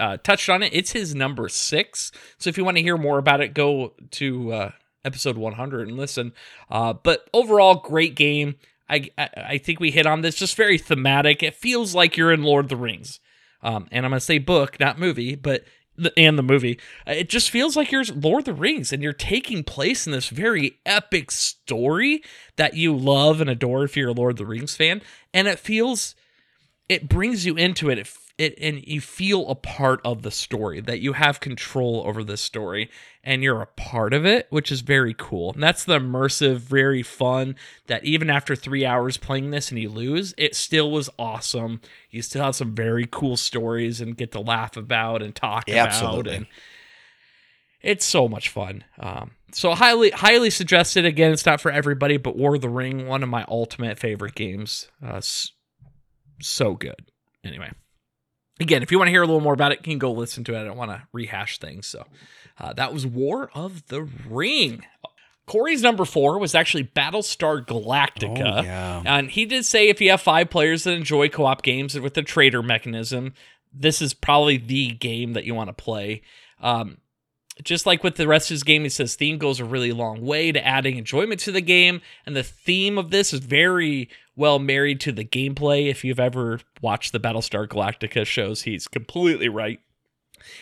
[0.00, 0.72] uh, touched on it.
[0.72, 2.12] It's his number six.
[2.38, 4.70] So if you want to hear more about it, go to uh,
[5.04, 6.32] episode 100 and listen.
[6.70, 8.56] Uh, but overall, great game.
[8.88, 10.36] I, I I think we hit on this.
[10.36, 11.42] Just very thematic.
[11.42, 13.20] It feels like you're in Lord of the Rings.
[13.62, 15.64] Um, and I'm gonna say book, not movie, but
[15.96, 16.78] the, and the movie.
[17.06, 20.12] Uh, It just feels like you're Lord of the Rings, and you're taking place in
[20.12, 22.22] this very epic story
[22.56, 25.02] that you love and adore if you're a Lord of the Rings fan.
[25.34, 26.14] And it feels
[26.88, 27.98] it brings you into it.
[27.98, 32.22] It, it and you feel a part of the story that you have control over
[32.22, 32.90] the story
[33.24, 35.52] and you're a part of it, which is very cool.
[35.54, 37.56] And that's the immersive, very fun.
[37.86, 41.80] That even after three hours playing this and you lose, it still was awesome.
[42.10, 45.84] You still have some very cool stories and get to laugh about and talk Yeah,
[45.84, 46.34] about absolutely.
[46.36, 46.46] and
[47.82, 48.84] it's so much fun.
[48.98, 51.04] Um, so highly, highly suggested.
[51.04, 54.34] Again, it's not for everybody, but War of the Ring, one of my ultimate favorite
[54.34, 54.88] games.
[55.04, 55.20] Uh,
[56.40, 57.10] so good.
[57.44, 57.70] Anyway,
[58.60, 60.44] again, if you want to hear a little more about it, you can go listen
[60.44, 60.60] to it.
[60.60, 61.86] I don't want to rehash things.
[61.86, 62.04] So
[62.58, 64.84] uh, that was War of the Ring.
[65.46, 68.60] Corey's number four was actually Battlestar Galactica.
[68.60, 69.02] Oh, yeah.
[69.04, 72.14] And he did say if you have five players that enjoy co op games with
[72.14, 73.34] the traitor mechanism,
[73.72, 76.22] this is probably the game that you want to play.
[76.60, 76.98] Um,
[77.62, 80.20] just like with the rest of his game, he says theme goes a really long
[80.24, 84.58] way to adding enjoyment to the game, and the theme of this is very well
[84.58, 85.88] married to the gameplay.
[85.88, 89.80] If you've ever watched the Battlestar Galactica shows, he's completely right.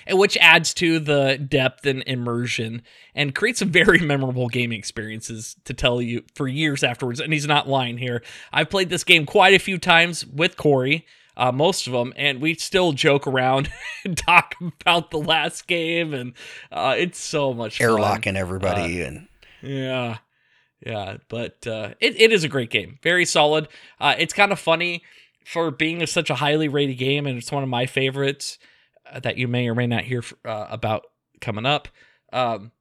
[0.06, 2.82] And which adds to the depth and immersion
[3.14, 7.20] and creates some very memorable gaming experiences to tell you for years afterwards.
[7.20, 8.22] And he's not lying here.
[8.52, 11.04] I've played this game quite a few times with Corey
[11.37, 13.70] uh, most of them, and we still joke around
[14.04, 16.32] and talk about the last game, and
[16.70, 17.88] uh, it's so much fun.
[17.88, 19.28] airlocking everybody, uh, and
[19.62, 20.18] yeah,
[20.84, 21.18] yeah.
[21.28, 23.68] But uh, it it is a great game, very solid.
[24.00, 25.02] Uh, it's kind of funny
[25.44, 28.58] for being such a highly rated game, and it's one of my favorites
[29.10, 31.04] uh, that you may or may not hear about
[31.40, 31.88] coming up.
[32.32, 32.72] Um,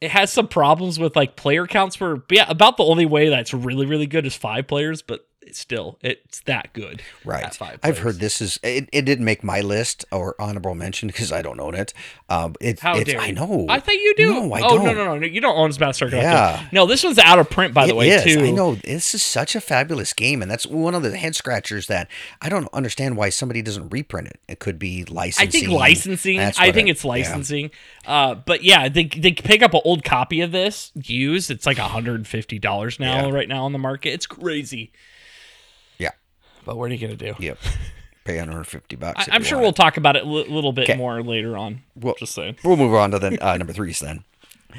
[0.00, 3.52] it has some problems with like player counts where yeah, about the only way that's
[3.52, 7.02] really really good is five players but still it's that good.
[7.24, 7.56] Right.
[7.82, 11.42] I've heard this is it, it didn't make my list or honorable mention because I
[11.42, 11.92] don't own it.
[12.28, 13.66] Um, it, How it's, dare I know.
[13.68, 14.28] I thought you do.
[14.34, 14.84] No, I oh don't.
[14.84, 16.12] no no no you don't own Galactica.
[16.12, 16.66] Yeah.
[16.72, 18.24] No, this one's out of print by the It way is.
[18.24, 18.40] too.
[18.44, 21.86] I know this is such a fabulous game, and that's one of the head scratchers
[21.86, 22.08] that
[22.40, 24.40] I don't understand why somebody doesn't reprint it.
[24.48, 26.40] It could be licensing I think licensing.
[26.40, 27.08] I think I- it's yeah.
[27.08, 27.70] licensing.
[28.06, 31.50] Uh, but yeah, they they pick up an old copy of this used.
[31.50, 33.32] It's like hundred and fifty dollars now Yeah.
[33.34, 34.10] right now on the market.
[34.10, 34.92] It's crazy.
[36.68, 37.34] But what are you gonna do?
[37.38, 37.56] Yep.
[38.24, 39.26] Pay 150 bucks.
[39.26, 39.76] I, I'm sure we'll it.
[39.76, 41.80] talk about it a li- little bit more later on.
[41.96, 42.56] We'll, just saying.
[42.62, 44.24] We'll move on to the uh, number threes then.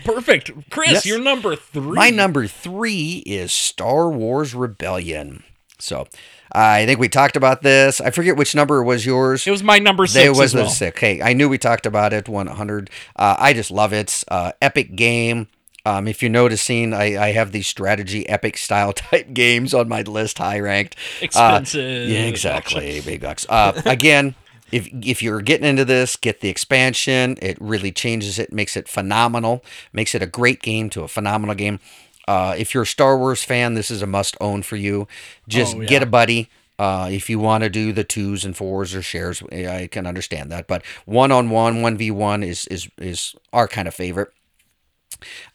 [0.05, 0.91] Perfect, Chris.
[0.91, 1.05] Yes.
[1.07, 1.95] You're number three.
[1.95, 5.43] My number three is Star Wars Rebellion.
[5.79, 6.05] So
[6.51, 7.99] I think we talked about this.
[7.99, 9.47] I forget which number was yours.
[9.47, 10.23] It was my number six.
[10.23, 10.69] There was as well.
[10.69, 10.99] sick.
[10.99, 12.29] Hey, I knew we talked about it.
[12.29, 12.91] 100.
[13.15, 14.23] Uh, I just love it.
[14.27, 15.47] Uh, epic game.
[15.85, 20.01] Um, if you're noticing, I, I have these strategy epic style type games on my
[20.01, 20.95] list, high ranked.
[21.21, 22.09] Expensive.
[22.09, 23.01] yeah, exactly.
[23.01, 23.45] Big bucks.
[23.49, 24.35] Uh, again,
[24.71, 27.37] if if you're getting into this, get the expansion.
[27.41, 29.63] It really changes it, makes it phenomenal,
[29.93, 31.79] makes it a great game to a phenomenal game.
[32.27, 35.07] Uh, if you're a Star Wars fan, this is a must own for you.
[35.47, 35.87] Just Oh, yeah.
[35.87, 36.49] get a buddy.
[36.77, 40.51] Uh, if you want to do the twos and fours or shares, I can understand
[40.51, 40.67] that.
[40.67, 44.29] But one on one, one v one is is is our kind of favorite.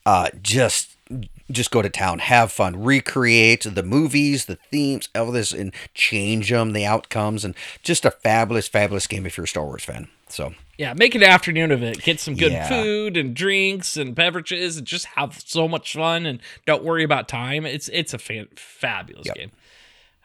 [0.05, 0.91] Uh, just
[1.51, 6.49] just go to town, have fun, recreate the movies, the themes, all this, and change
[6.49, 10.07] them, the outcomes, and just a fabulous, fabulous game if you're a Star Wars fan.
[10.27, 12.01] So Yeah, make an afternoon of it.
[12.01, 12.67] Get some good Yeah.
[12.67, 16.25] food and drinks and beverages, and just have so much fun.
[16.25, 17.65] And don't worry about time.
[17.67, 19.35] It's it's a fan, fabulous Yep.
[19.35, 19.51] game.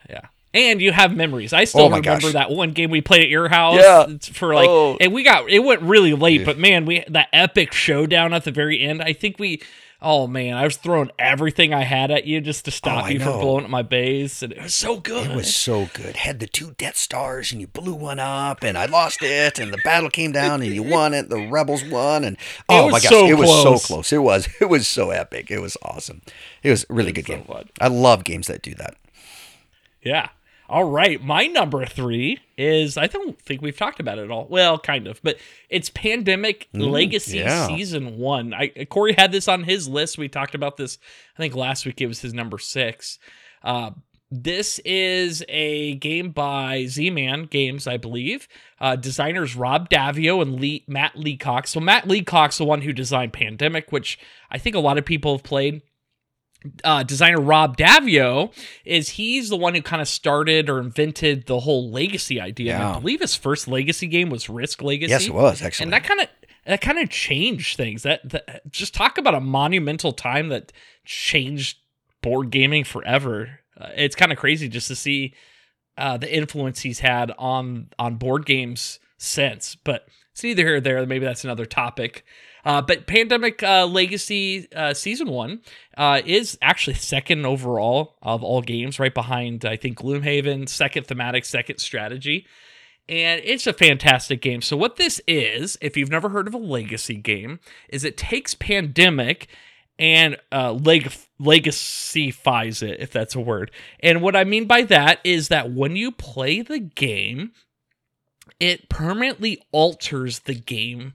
[0.09, 0.21] Yeah,
[0.53, 1.53] and you have memories.
[1.53, 2.33] I still Oh remember gosh.
[2.33, 3.79] that one game we played at your house.
[3.81, 4.07] Yeah.
[4.33, 4.97] for like, Oh.
[4.99, 8.51] and we got it went really late, but man, we that epic showdown at the
[8.51, 9.01] very end.
[9.01, 9.61] I think we.
[10.03, 13.19] Oh man, I was throwing everything I had at you just to stop Oh, you
[13.19, 15.29] from blowing up my base, and it was so good.
[15.29, 16.15] it was so good.
[16.15, 19.71] Had the two Death Stars, and you blew one up, and I lost it, and
[19.71, 21.29] the battle came down, and you won it.
[21.29, 22.35] The rebels won, and
[22.67, 23.83] oh was my gosh, so it was close.
[23.83, 24.11] so close.
[24.11, 25.51] It was it was so epic.
[25.51, 26.23] It was awesome.
[26.63, 27.43] It was a really good so game.
[27.43, 27.69] fun.
[27.79, 28.95] I love games that do that.
[30.01, 30.29] Yeah.
[30.71, 31.21] All right.
[31.21, 34.47] My number three is I don't think we've talked about it at all.
[34.49, 35.35] Well, kind of, but
[35.69, 37.67] it's Pandemic Legacy yeah.
[37.67, 38.53] Season One.
[38.53, 40.17] I Corey had this on his list.
[40.17, 40.97] We talked about this.
[41.37, 43.19] I think last week it was his number six.
[43.61, 43.91] Uh,
[44.31, 48.47] this is a game by Z-Man Games, I believe.
[48.79, 51.67] Uh, designers Rob Daviau and Lee, Matt Leacock.
[51.67, 54.17] So Matt Leacock's the one who designed Pandemic, which
[54.49, 55.81] I think a lot of people have played
[56.83, 58.53] uh, designer Rob Daviau
[58.85, 62.75] is he's the one who kind of started or invented the whole legacy idea.
[62.75, 65.11] And I believe his first legacy game was Risk Legacy.
[65.11, 65.85] Yes, it was actually.
[65.85, 66.27] And that kind of
[66.65, 68.03] that kind of changed things.
[68.03, 70.71] That, that just talk about a monumental time that
[71.05, 71.77] changed
[72.21, 73.59] board gaming forever.
[73.79, 75.33] Uh, it's kind of crazy just to see
[75.97, 79.75] uh, the influence he's had on on board games since.
[79.75, 81.05] But it's neither here or there.
[81.05, 82.23] Maybe that's another topic.
[82.63, 85.61] Uh, but Pandemic uh, Legacy uh, Season One
[85.97, 91.45] uh, is actually second overall of all games, right behind I think Gloomhaven, second thematic,
[91.45, 92.45] second strategy,
[93.09, 94.61] and it's a fantastic game.
[94.61, 98.53] So what this is, if you've never heard of a legacy game, is it takes
[98.53, 99.47] Pandemic
[99.99, 101.11] and uh, leg-
[102.81, 103.71] it, if that's a word.
[103.99, 107.51] And what I mean by that is that when you play the game,
[108.59, 111.13] it permanently alters the game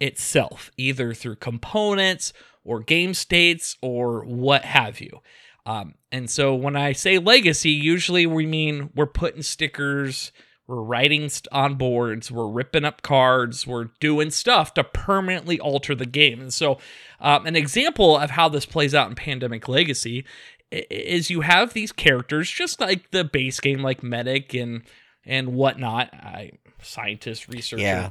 [0.00, 2.32] itself, either through components
[2.64, 5.20] or game states or what have you.
[5.66, 10.32] Um, and so when I say legacy, usually we mean we're putting stickers,
[10.66, 15.94] we're writing st- on boards, we're ripping up cards, we're doing stuff to permanently alter
[15.94, 16.40] the game.
[16.40, 16.78] And so,
[17.20, 20.24] um, an example of how this plays out in Pandemic Legacy
[20.70, 24.82] is you have these characters, just like the base game, like Medic and
[25.24, 26.12] and whatnot.
[26.12, 28.10] I scientist, researcher, yeah,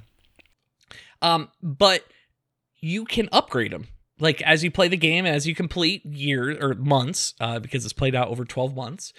[1.22, 2.04] um, but
[2.80, 3.88] you can upgrade them.
[4.20, 7.94] Like as you play the game, as you complete years or months, uh, because it's
[7.94, 9.14] played out over 12 months,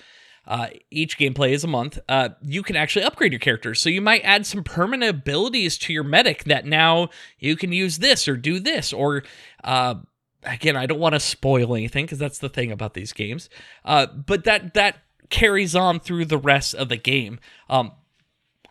[0.46, 1.98] uh, each gameplay is a month.
[2.08, 3.80] Uh, you can actually upgrade your characters.
[3.80, 7.98] So you might add some permanent abilities to your medic that now you can use
[7.98, 8.92] this or do this.
[8.92, 9.24] Or
[9.62, 9.96] uh,
[10.42, 13.50] again, I don't want to spoil anything because that's the thing about these games.
[13.84, 14.96] Uh, but that that
[15.28, 17.38] carries on through the rest of the game.
[17.68, 17.92] Um,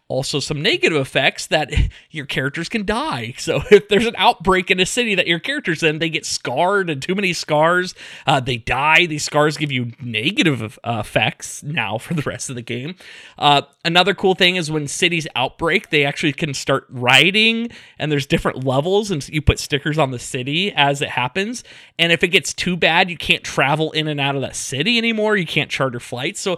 [0.10, 1.72] also some negative effects that
[2.12, 3.34] your characters can die.
[3.38, 6.90] So if there's an outbreak in a city that your characters in, they get scarred
[6.90, 7.94] and too many scars,
[8.26, 9.06] uh, they die.
[9.06, 12.96] These scars give you negative uh, effects now for the rest of the game.
[13.38, 18.26] Uh, another cool thing is when cities outbreak, they actually can start rioting, and there's
[18.26, 21.64] different levels, and you put stickers on the city as it happens.
[22.00, 24.98] And if it gets too bad, you can't travel in and out of that city
[24.98, 25.36] anymore.
[25.36, 26.40] You can't charter flights.
[26.40, 26.58] So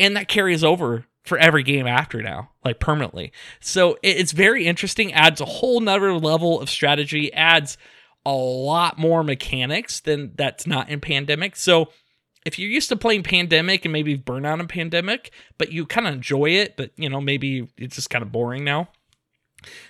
[0.00, 3.32] and that carries over for every game after now, like permanently.
[3.60, 7.78] So it's very interesting, adds a whole nother level of strategy, adds
[8.26, 11.54] a lot more mechanics than that's not in Pandemic.
[11.56, 11.90] So
[12.44, 16.14] if you're used to playing Pandemic and maybe Burnout in Pandemic, but you kind of
[16.14, 18.88] enjoy it, but you know, maybe it's just kind of boring now.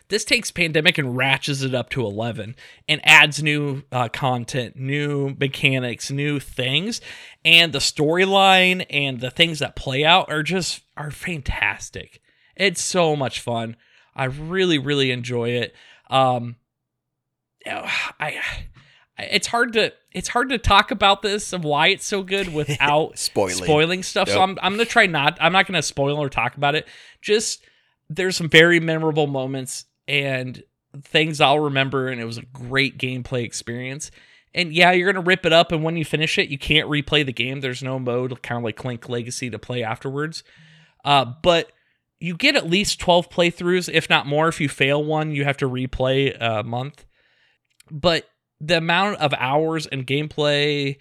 [0.08, 2.56] This takes Pandemic and ratchets it up to 11
[2.88, 7.00] and adds new uh, content, new mechanics, new things.
[7.44, 12.20] And the storyline and the things that play out are just are fantastic.
[12.56, 13.76] It's so much fun.
[14.16, 15.74] I really, really enjoy it.
[16.10, 16.56] Um,
[17.66, 18.40] I,
[19.18, 23.18] it's hard to it's hard to talk about this and why it's so good without
[23.18, 24.28] spoiling spoiling stuff.
[24.28, 24.34] Yep.
[24.34, 25.36] So I'm I'm gonna try not.
[25.40, 26.86] I'm not gonna spoil or talk about it.
[27.20, 27.64] Just
[28.08, 30.62] there's some very memorable moments and
[31.02, 34.10] things I'll remember, and it was a great gameplay experience.
[34.54, 37.24] And yeah, you're gonna rip it up, and when you finish it, you can't replay
[37.24, 37.60] the game.
[37.60, 40.42] There's no mode, kind of like Clank Legacy, to play afterwards.
[41.04, 41.70] Uh, but
[42.20, 44.48] you get at least 12 playthroughs, if not more.
[44.48, 47.04] If you fail one, you have to replay a month.
[47.90, 48.26] But
[48.60, 50.98] the amount of hours and gameplay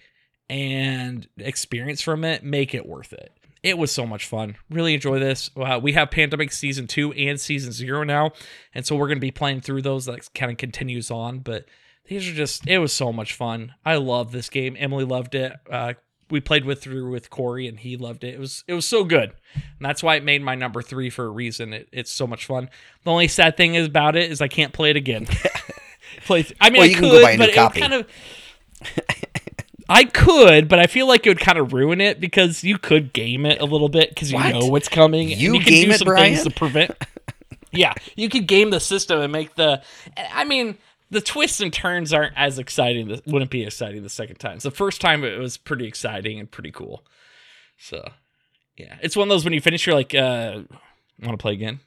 [0.48, 4.56] and experience from it make it worth it it was so much fun.
[4.70, 5.50] Really enjoy this.
[5.56, 8.32] Uh, we have Pandemic Season 2 and Season 0 now.
[8.74, 10.06] And so we're going to be playing through those.
[10.06, 11.40] That kind of continues on.
[11.40, 11.66] But
[12.06, 13.74] these are just, it was so much fun.
[13.84, 14.76] I love this game.
[14.78, 15.52] Emily loved it.
[15.70, 15.94] Uh,
[16.30, 18.34] we played with through with Corey and he loved it.
[18.34, 19.30] It was it was so good.
[19.54, 21.72] And that's why it made my number three for a reason.
[21.72, 22.68] It, it's so much fun.
[23.04, 25.26] The only sad thing is about it is I can't play it again.
[26.26, 28.06] play, I mean, well, I could, but it kind of.
[29.88, 33.12] I could, but I feel like it would kind of ruin it because you could
[33.12, 34.52] game it a little bit because you what?
[34.52, 35.28] know what's coming.
[35.28, 36.42] You, you game it, Brian?
[36.44, 36.90] to prevent.
[37.72, 39.82] yeah, you could game the system and make the.
[40.16, 40.76] I mean,
[41.10, 43.20] the twists and turns aren't as exciting.
[43.26, 44.60] Wouldn't be exciting the second time.
[44.60, 47.04] So the first time it was pretty exciting and pretty cool.
[47.78, 48.06] So,
[48.76, 50.62] yeah, it's one of those when you finish, you're like, uh,
[51.22, 51.80] want to play again,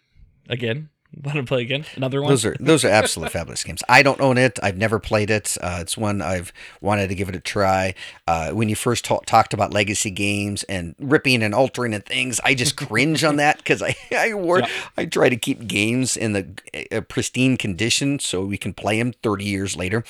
[0.49, 0.89] again,
[1.23, 1.85] Want to play again?
[1.95, 2.29] Another one?
[2.29, 3.83] Those are those are absolutely fabulous games.
[3.89, 4.59] I don't own it.
[4.63, 5.57] I've never played it.
[5.61, 7.95] Uh, it's one I've wanted to give it a try.
[8.27, 12.39] Uh, when you first ta- talked about legacy games and ripping and altering and things,
[12.45, 14.63] I just cringe on that because I I, wor-
[14.97, 19.43] I try to keep games in the pristine condition so we can play them 30
[19.43, 20.03] years later.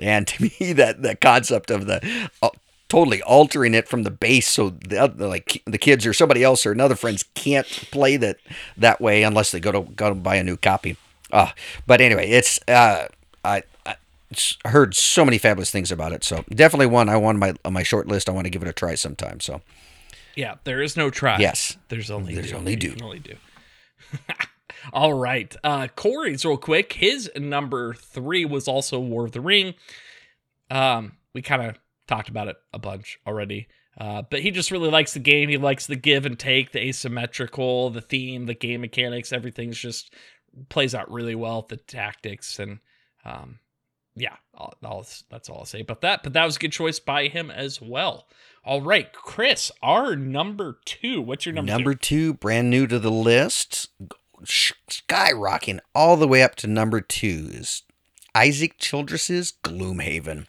[0.00, 2.50] And to me, that the concept of the uh,
[2.88, 6.64] totally altering it from the base so the other, like the kids or somebody else
[6.64, 8.38] or another friends can't play that
[8.76, 10.96] that way unless they go to go to buy a new copy.
[11.30, 11.50] Uh,
[11.86, 13.06] but anyway, it's uh,
[13.44, 13.96] I, I
[14.64, 16.24] heard so many fabulous things about it.
[16.24, 18.28] So definitely one I want my on my short list.
[18.28, 19.40] I want to give it a try sometime.
[19.40, 19.60] So
[20.34, 21.38] yeah, there is no try.
[21.38, 22.56] Yes, there's only there's do.
[22.56, 22.94] only do.
[23.02, 23.34] Only do.
[24.92, 26.94] All right, uh, Corey's real quick.
[26.94, 29.74] His number three was also War of the Ring.
[30.70, 33.68] Um, we kind of talked about it a bunch already.
[33.96, 35.48] Uh, but he just really likes the game.
[35.48, 39.32] He likes the give and take, the asymmetrical, the theme, the game mechanics.
[39.32, 40.14] Everything's just
[40.68, 41.62] plays out really well.
[41.68, 42.78] The tactics and
[43.24, 43.58] um,
[44.14, 46.22] yeah, I'll, I'll, that's all I'll say about that.
[46.22, 48.26] But that was a good choice by him as well.
[48.64, 51.22] All right, Chris, our number two.
[51.22, 51.72] What's your number?
[51.72, 53.88] Number two, two brand new to the list,
[54.44, 57.82] skyrocketing all the way up to number two is
[58.34, 60.46] Isaac Childres's Gloomhaven.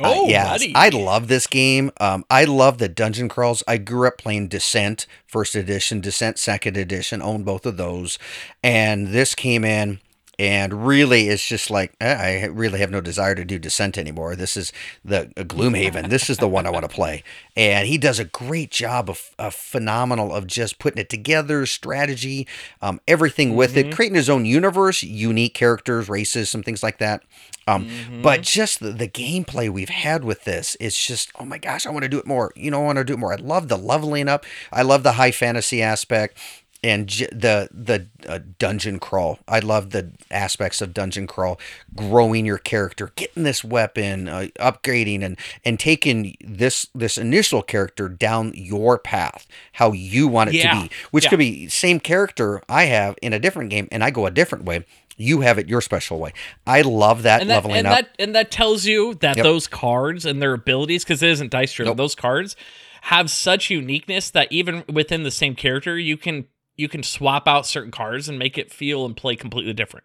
[0.00, 0.72] Oh, uh, yes, buddy.
[0.74, 1.90] I love this game.
[2.00, 3.62] Um, I love the dungeon crawls.
[3.66, 8.18] I grew up playing Descent first edition, Descent second edition, owned both of those,
[8.62, 10.00] and this came in
[10.38, 14.36] and really it's just like eh, I really have no desire to do Descent anymore.
[14.36, 14.72] This is
[15.04, 16.08] the Gloomhaven.
[16.10, 17.22] this is the one I want to play,
[17.56, 22.46] and he does a great job of, of phenomenal of just putting it together, strategy,
[22.82, 23.90] um, everything with mm-hmm.
[23.90, 27.22] it, creating his own universe, unique characters, races, some things like that.
[27.68, 28.22] Um, mm-hmm.
[28.22, 31.90] But just the, the gameplay we've had with this, it's just, oh my gosh, I
[31.90, 32.52] want to do it more.
[32.54, 33.32] You know, I want to do it more.
[33.32, 34.46] I love the leveling up.
[34.72, 36.38] I love the high fantasy aspect
[36.86, 39.38] and j- the the uh, dungeon crawl.
[39.48, 41.58] I love the aspects of dungeon crawl,
[41.94, 48.08] growing your character, getting this weapon, uh, upgrading, and and taking this this initial character
[48.08, 50.74] down your path, how you want it Yeah.
[50.74, 51.30] to be, which Yeah.
[51.30, 54.64] could be same character I have in a different game, and I go a different
[54.64, 54.84] way.
[55.18, 56.32] You have it your special way.
[56.66, 57.94] I love that, and that, leveling and up.
[58.00, 59.44] that and that tells you that Yep.
[59.44, 61.96] those cards and their abilities because it isn't dice driven Nope.
[61.96, 62.54] those cards
[63.02, 66.44] have such uniqueness that even within the same character you can
[66.76, 70.04] you can swap out certain cards and make it feel and play completely different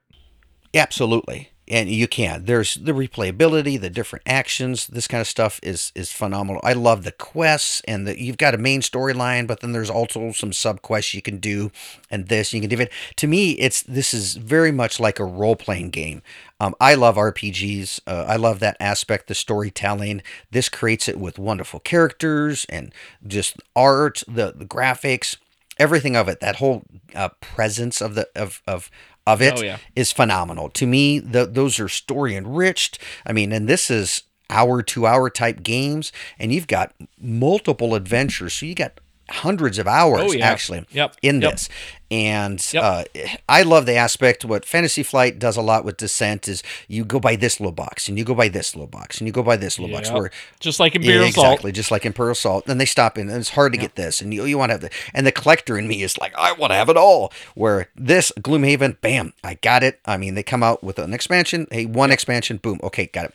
[0.73, 1.51] Absolutely.
[1.67, 2.45] And you can.
[2.45, 6.59] There's the replayability, the different actions, this kind of stuff is is phenomenal.
[6.65, 10.33] I love the quests and the you've got a main storyline, but then there's also
[10.33, 11.71] some sub quests you can do
[12.09, 12.91] and this you can do it.
[13.17, 16.21] To me, it's this is very much like a role playing game.
[16.59, 18.01] Um, I love RPGs.
[18.05, 20.23] Uh, I love that aspect, the storytelling.
[20.51, 22.93] This creates it with wonderful characters and
[23.25, 25.37] just art, the, the graphics,
[25.81, 26.39] everything of it.
[26.39, 26.83] That whole
[27.15, 28.89] uh, presence of the of of
[29.27, 29.77] of it is Oh, yeah.
[30.15, 30.69] phenomenal.
[30.69, 32.99] To me, the, those are story enriched.
[33.25, 38.53] I mean, and this is hour to hour type games, and you've got multiple adventures.
[38.53, 38.99] So you got
[39.31, 40.47] hundreds of hours Oh, yeah.
[40.49, 41.15] actually Yep.
[41.21, 41.51] in Yep.
[41.51, 41.69] this.
[42.09, 42.83] And Yep.
[42.83, 43.03] uh,
[43.47, 44.43] I love the aspect.
[44.43, 48.09] What Fantasy Flight does a lot with Descent is you go by this little box,
[48.09, 50.11] and you go by this little box, and you go by this little box.
[50.11, 50.29] Where
[50.59, 51.45] just like yeah, Imperial Assault.
[51.45, 52.67] exactly, just like Imperial Assault.
[52.67, 54.73] And they stop in, and it's hard to get this, and you, you want to
[54.73, 57.31] have the, and the collector in me is like, I want to have it all.
[57.55, 59.99] Where this Gloomhaven, bam, I got it.
[60.05, 61.65] I mean, they come out with an expansion.
[61.71, 63.33] Hey, one expansion, boom, okay, got it.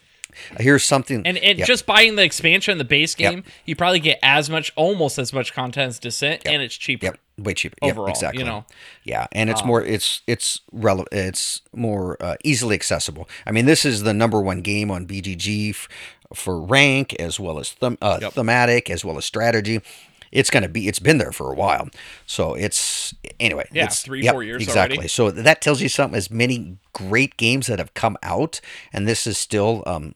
[0.60, 1.66] Here's something, And, and Yep.
[1.66, 3.32] just buying the expansion, the base Yep.
[3.32, 7.06] game, you probably get as much, almost as much content as Descent, and it's cheaper.
[7.06, 7.76] Yep, way cheaper.
[7.82, 8.56] Yep, Overall, you know.
[8.58, 8.64] Um,
[9.04, 11.08] Yeah, and it's more it's it's relevant.
[11.12, 13.28] It's more uh, easily accessible.
[13.46, 15.88] I mean, this is the number one game on BGG f-
[16.34, 18.32] for rank as well as them, uh, Yep.
[18.34, 19.80] thematic as well as strategy.
[20.36, 20.88] It's gonna be.
[20.88, 21.88] It's been there for a while,
[22.26, 23.68] so it's anyway.
[23.72, 24.96] Yeah, it's, three, yep, four years exactly.
[24.98, 25.08] already.
[25.08, 26.16] So that tells you something.
[26.16, 28.60] As many great games that have come out,
[28.92, 30.14] and this is still um,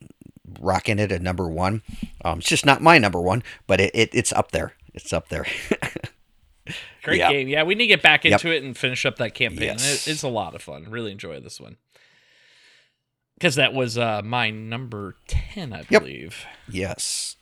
[0.60, 1.82] rocking it at number one.
[2.24, 4.74] Um, it's just not my number one, but it, it it's up there.
[4.94, 5.46] It's up there.
[7.02, 7.48] Great game.
[7.48, 8.32] Yeah, we need to get back Yep.
[8.32, 9.62] into it and finish up that campaign.
[9.68, 10.06] Yes.
[10.06, 10.84] It, it's a lot of fun.
[10.90, 11.76] Really enjoy this one.
[13.34, 16.02] Because that was uh, my number 10, I Yep.
[16.02, 16.44] believe.
[16.68, 17.36] yes,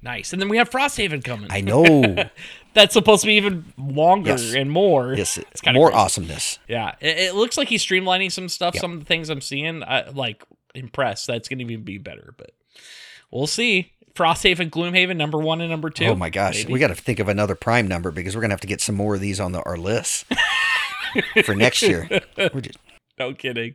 [0.00, 0.32] Nice.
[0.32, 1.48] And then we have Frosthaven coming.
[1.50, 2.16] I know.
[2.74, 4.54] That's supposed to be even longer Yes.
[4.54, 5.14] and more.
[5.14, 5.98] Yes, it's kind more crazy.
[6.00, 6.58] awesomeness.
[6.68, 8.74] Yeah, it, it looks like he's streamlining some stuff.
[8.74, 8.80] Yep.
[8.80, 10.44] Some of the things I'm seeing, I like
[10.74, 11.26] impressed.
[11.26, 12.52] That's going to even be better, but
[13.32, 13.92] we'll see.
[14.14, 16.06] Frosthaven, Gloomhaven, number one and number two.
[16.06, 16.72] Oh my gosh, maybe.
[16.72, 18.96] we got to think of another prime number because we're gonna have to get some
[18.96, 20.26] more of these on the, our list
[21.44, 22.08] for next year.
[22.36, 22.78] We're just,
[23.18, 23.74] No kidding.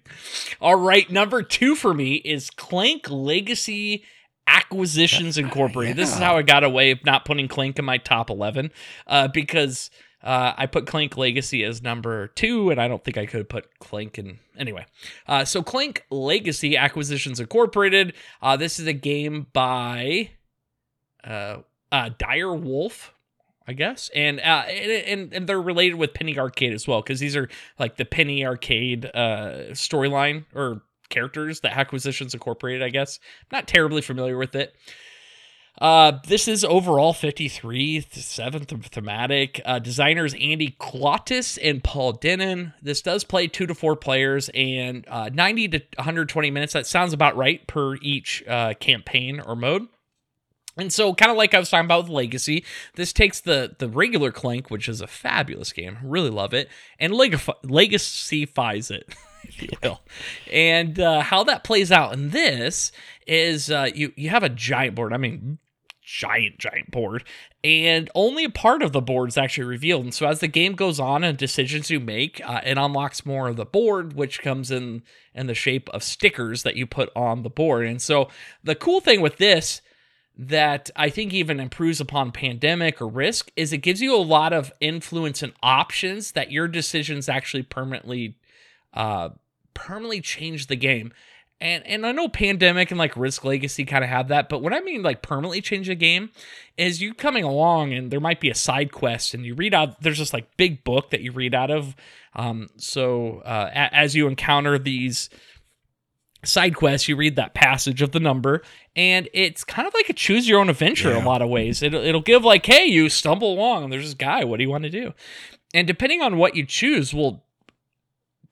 [0.60, 4.04] All right, number two for me is Clank Legacy
[4.48, 5.96] Acquisitions Incorporated.
[5.96, 8.72] This is how I got away of not putting Clank in my top 11
[9.08, 9.90] uh, because
[10.24, 13.80] uh, I put Clank Legacy as number two, and I don't think I could put
[13.80, 14.40] Clank in.
[14.58, 14.86] Anyway,
[15.28, 18.14] uh, so Clank Legacy Acquisitions Incorporated.
[18.42, 20.30] Uh, this is a game by
[21.24, 21.58] uh,
[21.92, 23.14] uh, Dire Wolf.
[23.66, 27.34] I guess, and uh, and and they're related with Penny Arcade as well because these
[27.38, 27.48] are
[27.80, 30.82] like the Penny Arcade uh, storyline or
[31.14, 32.84] characters that Acquisitions Incorporated.
[32.84, 33.20] I guess
[33.52, 34.76] not terribly familiar with it.
[35.82, 39.60] Uh, this is overall 53, seventh thematic.
[39.66, 42.74] Uh, designers Andy Clautice and Paul Dennen.
[42.82, 46.74] This does play two to four players and uh, 90 to 120 minutes.
[46.74, 49.88] That sounds about right per each uh, campaign or mode.
[50.78, 53.88] And so, kind of like I was talking about with Legacy, this takes the the
[53.88, 56.68] regular Clank, which is a fabulous game, really love it,
[57.00, 59.14] and leg- legacyfies it,
[59.44, 60.02] if you will.
[60.52, 62.92] And uh, how that plays out in this
[63.28, 65.14] is uh, you you have a giant board.
[65.14, 65.60] I mean,
[66.02, 67.24] giant giant board,
[67.64, 70.04] and only a part of the board is actually revealed.
[70.04, 73.48] And so, as the game goes on and decisions you make, uh, it unlocks more
[73.48, 77.44] of the board, which comes in in the shape of stickers that you put on
[77.44, 77.86] the board.
[77.86, 78.30] And so,
[78.64, 79.82] the cool thing with this
[80.36, 84.52] that I think even improves upon pandemic or risk is it gives you a lot
[84.52, 88.36] of influence and options that your decisions actually permanently
[88.94, 89.30] uh
[89.74, 91.12] permanently change the game.
[91.62, 94.74] And and I know pandemic and like risk legacy kind of have that, but what
[94.74, 96.30] I mean like permanently change the game
[96.78, 100.02] is you coming along and there might be a side quest and you read out
[100.02, 101.96] there's this like big book that you read out of
[102.36, 105.30] um so uh a- as you encounter these
[106.46, 108.62] side quests, you read that passage of the number,
[108.96, 111.82] and it's kind of like a choose your own adventure in a lot of ways.
[111.82, 114.44] It'll, it'll give like, hey, you stumble along, and there's this guy.
[114.44, 115.14] What do you want to do?
[115.74, 117.46] And depending on what you choose, will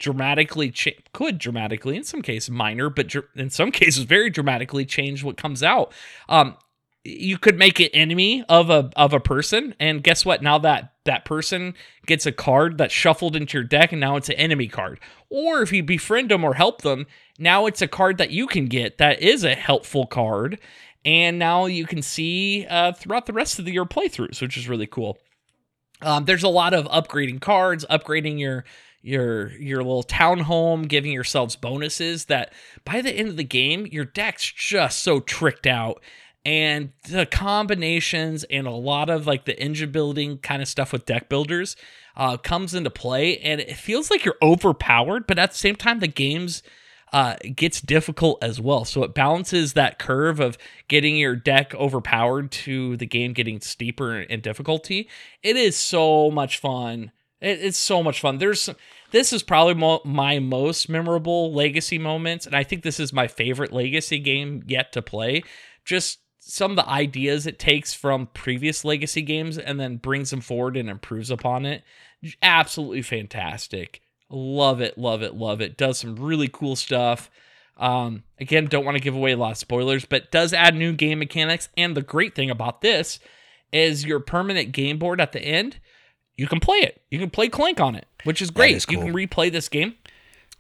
[0.02, 4.84] dramatically cha- could dramatically in some cases minor, but dr- in some cases very dramatically
[4.84, 5.93] change what comes out.
[6.28, 6.58] Um,
[7.04, 10.43] you could make an enemy of a of a person and guess what?
[10.43, 11.74] Now that that person
[12.06, 14.99] gets a card that's shuffled into your deck and now it's an enemy card.
[15.30, 17.08] Or if you befriend them or help them
[17.39, 20.60] now it's a card that you can get that is a helpful card
[21.04, 24.68] and now you can see uh, throughout the rest of the, your playthroughs which is
[24.68, 25.18] really cool.
[26.04, 28.64] Um, there's a lot of upgrading cards upgrading your
[29.02, 32.54] your your little town home giving yourselves bonuses that
[32.86, 36.02] by the end of the game your deck's just so tricked out.
[36.43, 41.06] And the combinations and a lot of like the engine building kind of stuff with
[41.06, 41.76] deck builders
[42.16, 45.99] uh, comes into play and it feels like you're overpowered but at the same time
[45.99, 46.64] the game's
[47.14, 48.86] uh, gets difficult as well.
[48.86, 54.22] So it balances that curve of getting your deck overpowered to the game getting steeper
[54.22, 55.10] in difficulty.
[55.43, 57.12] It is so much fun
[57.42, 58.70] it, it's so much fun there's
[59.12, 63.28] this is probably mo- my most memorable legacy moments and i think this is my
[63.28, 65.44] favorite legacy game yet to play
[65.84, 70.42] just some of the ideas it takes from previous legacy games and then brings them
[70.42, 71.84] forward and improves upon it.
[72.42, 74.02] Absolutely fantastic.
[74.30, 75.78] Love it, love it, love it.
[75.78, 77.30] Does some really cool stuff.
[77.78, 80.94] Um, again, don't want to give away a lot of spoilers, but does add new
[80.94, 81.70] game mechanics.
[81.78, 83.20] And the great thing about this
[83.72, 85.80] is your permanent game board at the end,
[86.42, 87.02] you can play it.
[87.12, 88.76] You can play Clank on it, which is great.
[88.76, 88.96] is cool.
[88.96, 89.94] You can replay this game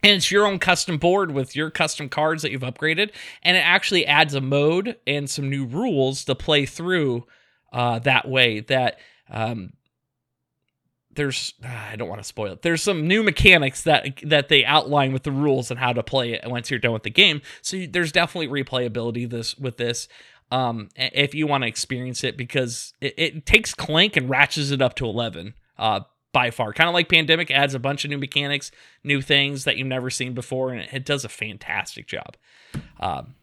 [0.03, 3.11] and it's your own custom board with your custom cards that you've upgraded
[3.43, 7.25] and it actually adds a mode and some new rules to play through
[7.73, 9.73] uh, that way that um,
[11.13, 14.63] there's ah, i don't want to spoil it there's some new mechanics that that they
[14.65, 17.41] outline with the rules and how to play it once you're done with the game
[17.61, 20.07] so you, there's definitely replayability this with this
[20.51, 24.81] um, if you want to experience it because it, it takes clank and ratchets it
[24.81, 25.99] up to 11 uh,
[26.31, 26.71] by far.
[26.71, 28.71] Kind of like Pandemic adds a bunch of new mechanics,
[29.03, 32.37] new things that you've never seen before, and it, does a fantastic job.
[33.01, 33.35] Um,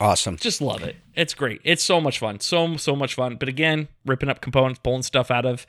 [0.00, 0.36] Awesome.
[0.36, 0.96] just love it.
[1.14, 1.60] It's great.
[1.64, 2.40] It's so much fun.
[2.40, 3.36] So so much fun.
[3.36, 5.66] But again, ripping up components, pulling stuff out of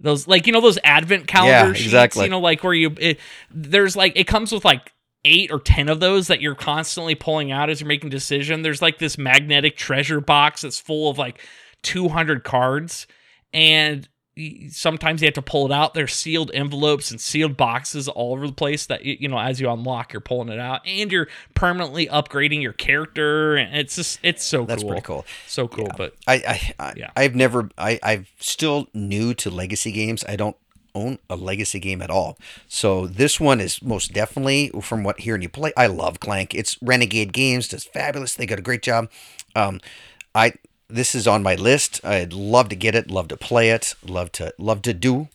[0.00, 2.24] those like you know those advent calendar Yeah, sheets, exactly.
[2.24, 4.92] you know like where you it, there's like it comes with like
[5.26, 8.62] eight or ten of those that you're constantly pulling out as you're making decision.
[8.62, 11.38] There's like this magnetic treasure box that's full of like
[11.82, 13.06] 200 cards
[13.52, 14.08] and
[14.70, 18.46] sometimes you have to pull it out there's sealed envelopes and sealed boxes all over
[18.46, 22.06] the place that you know as you unlock you're pulling it out and you're permanently
[22.06, 24.66] upgrading your character and it's just it's so cool.
[24.66, 25.26] That's cool pretty cool.
[25.46, 27.10] so cool but I, I, I Yeah.
[27.16, 30.24] I've never, I, I'm still new to legacy games.
[30.28, 30.56] I don't
[30.94, 32.38] own a legacy game at all.
[32.66, 35.72] So this one is most definitely from what hearing you play.
[35.76, 36.54] I love Clank.
[36.54, 38.34] It's Renegade Games does fabulous.
[38.34, 39.10] They got a great job.
[39.54, 39.80] Um,
[40.34, 40.54] I
[40.88, 42.00] this is on my list.
[42.04, 43.10] I'd love to get it.
[43.10, 43.94] Love to play it.
[44.06, 45.28] Love to love to do.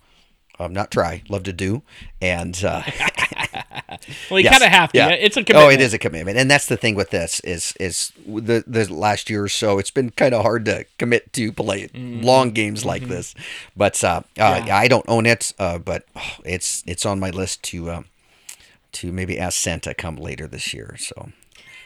[0.59, 1.23] Um, not try.
[1.29, 1.81] Love to do.
[2.21, 2.83] And uh,
[4.29, 4.53] well you Yes.
[4.59, 5.09] kind of have to Yeah.
[5.09, 7.73] it's a commitment Oh, it is a commitment, and that's the thing with this is
[7.79, 9.79] is the the last year or so.
[9.79, 13.33] It's been kind of hard to commit to play long games like this,
[13.75, 14.71] but uh, uh, Mm-hmm.
[14.71, 15.53] I don't own it.
[15.59, 18.05] Uh, but oh, it's it's on my list to um,
[18.93, 20.95] to maybe ask Santa come later this year.
[20.99, 21.29] So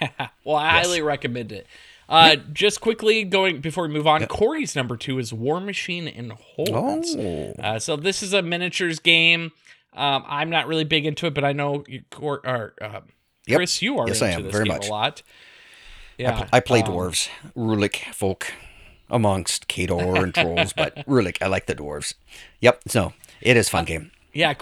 [0.44, 1.68] Well, I highly recommend it.
[2.10, 6.32] Uh, Just quickly going before we move on, Corey's number two is War Machine and
[6.32, 7.16] Hordes.
[7.18, 7.54] Oh.
[7.62, 9.52] Uh, so this is a miniatures game.
[9.94, 13.02] Um, I'm not really big into it, but I know you, Cor- or, uh,
[13.48, 13.58] Yep.
[13.58, 14.88] Chris, you are Yes, into I am, this very game much.
[14.88, 15.24] a lot.
[16.18, 18.52] Yeah, I play um, dwarves, Rhulic folk,
[19.10, 22.14] amongst Khador and trolls, but Rhulic, I like the dwarves.
[22.60, 22.82] Yep.
[22.88, 24.12] So it is fun game.
[24.34, 24.54] Yeah,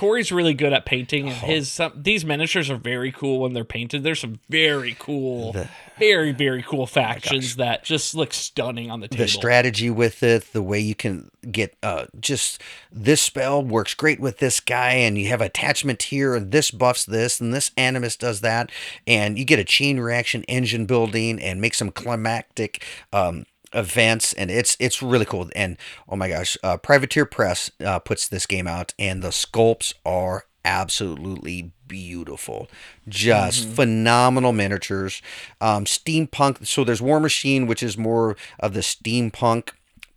[0.00, 1.28] Corey's really good at painting, Oh.
[1.28, 4.02] and his some, these miniatures are very cool when they're painted.
[4.02, 5.54] There's some very cool,
[5.98, 9.24] very very cool factions that just look stunning on the table.
[9.24, 14.20] the strategy with it, the way you can get uh, just this spell works great
[14.20, 18.16] with this guy, and you have attachment here, and this buffs this, and this animus
[18.16, 18.70] does that,
[19.06, 22.82] and you get a chain reaction engine building and make some climactic
[23.12, 25.50] um, events, and it's it's really cool.
[25.54, 25.76] And
[26.08, 30.44] oh my gosh, uh, Privateer Press uh, puts this game out, and the sculpts are
[30.64, 32.68] absolutely beautiful.
[33.08, 35.22] Just phenomenal miniatures.
[35.60, 39.70] Um steampunk so there's war machine which is more of the steampunk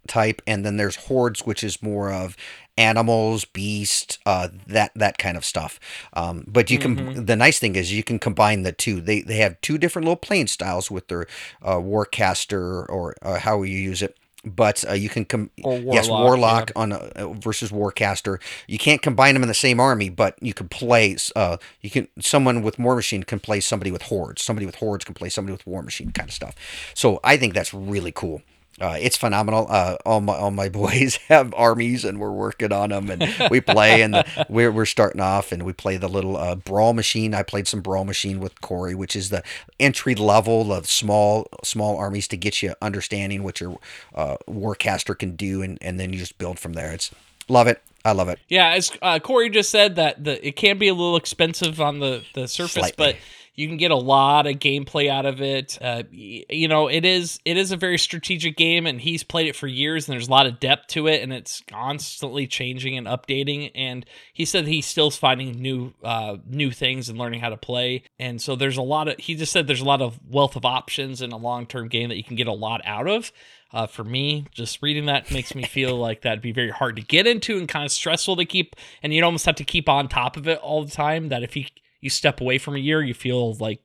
[0.07, 2.35] type and then there's hordes which is more of
[2.77, 5.79] animals beast uh that that kind of stuff.
[6.13, 9.01] Um but you can the nice thing is you can combine the two.
[9.01, 11.27] They they have two different little playing styles with their
[11.61, 14.17] uh warcaster or uh, how you use it.
[14.45, 18.41] But uh, you can com- Or yes warlock, warlock on a, uh, versus warcaster.
[18.67, 22.07] You can't combine them in the same army but you can play uh you can
[22.19, 24.43] someone with war machine can play somebody with hordes.
[24.43, 26.55] Somebody with hordes can play somebody with war machine kind of stuff.
[26.93, 28.41] So i think that's really cool
[28.81, 29.67] uh, it's phenomenal.
[29.69, 33.61] Uh, all my all my boys have armies, and we're working on them, and we
[33.61, 34.01] play.
[34.01, 37.33] And the, we're we're starting off, and we play the little uh, brawl machine.
[37.33, 39.43] I played some brawl machine with Corey, which is the
[39.79, 43.77] entry level of small small armies to get you understanding what your
[44.15, 46.91] uh, warcaster can do, and and then you just build from there.
[46.91, 47.11] It's
[47.47, 47.81] love it.
[48.05, 48.39] I love it.
[48.49, 51.99] Yeah, as uh, Corey just said, that the it can be a little expensive on
[51.99, 52.95] the the surface, Slightly.
[52.97, 53.15] but
[53.55, 55.77] you can get a lot of gameplay out of it.
[55.79, 59.55] Uh, you know, it is it is a very strategic game, and he's played it
[59.55, 63.05] for years, and there's a lot of depth to it, and it's constantly changing and
[63.05, 63.71] updating.
[63.75, 68.03] And he said he's still finding new uh, new things and learning how to play.
[68.17, 70.65] And so there's a lot of he just said there's a lot of wealth of
[70.65, 73.31] options in a long term game that you can get a lot out of.
[73.71, 77.01] Uh, for me, just reading that makes me feel like that'd be very hard to
[77.01, 78.75] get into and kind of stressful to keep.
[79.01, 81.29] And you'd almost have to keep on top of it all the time.
[81.29, 81.65] That if you
[82.03, 83.81] you step away from a year, you feel like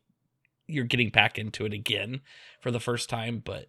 [0.67, 2.21] you're getting back into it again
[2.61, 3.41] for the first time.
[3.45, 3.69] But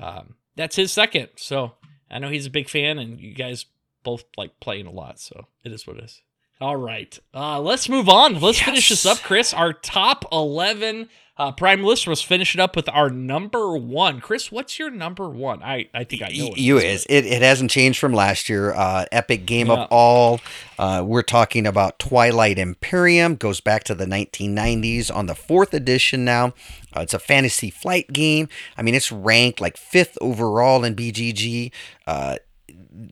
[0.00, 1.74] um, that's his second, so
[2.10, 3.66] I know he's a big fan, and you guys
[4.02, 6.22] both like playing a lot, so it is what it is.
[6.60, 8.38] All right, uh, let's move on.
[8.38, 9.54] Let's finish this up, Chris.
[9.54, 11.08] Our top eleven
[11.38, 14.20] uh, prime list was finish it up with our number one.
[14.20, 15.62] Chris, what's your number one?
[15.62, 16.48] I I think I know.
[16.48, 19.84] it you is, is it, it hasn't changed from last year uh epic game Yeah.
[19.84, 20.40] of all
[20.78, 26.26] uh we're talking about twilight imperium goes back to the 1990s on the fourth edition
[26.26, 26.48] now
[26.94, 31.72] uh, it's a fantasy flight game i mean it's ranked like fifth overall in bgg
[32.06, 32.36] uh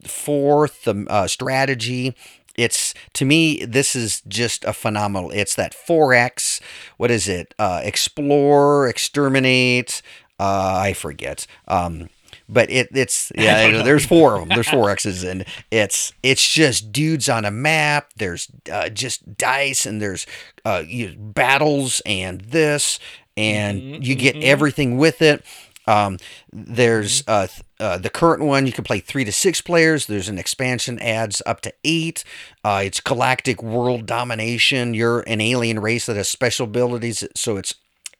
[0.07, 2.14] fourth um, uh, strategy
[2.59, 6.61] it's to me this is just a phenomenal it's that 4x
[6.98, 7.54] what is it?
[7.59, 10.02] Uh explore exterminate
[10.40, 11.46] uh i forget.
[11.68, 12.11] Um
[12.48, 16.92] but it it's yeah there's four of them there's four x's and it's it's just
[16.92, 20.26] dudes on a map there's uh, just dice and there's
[20.64, 22.98] uh you, battles and this
[23.36, 24.42] and Mhm, you get mhm.
[24.42, 25.44] everything with it
[25.89, 26.18] um,
[26.53, 28.66] there's uh, th- uh, the current one.
[28.66, 30.07] You can play three to six players.
[30.07, 32.24] There's an expansion adds up to eight.
[32.62, 34.93] Uh, it's galactic world domination.
[34.93, 37.74] You're an alien race that has special abilities, so it's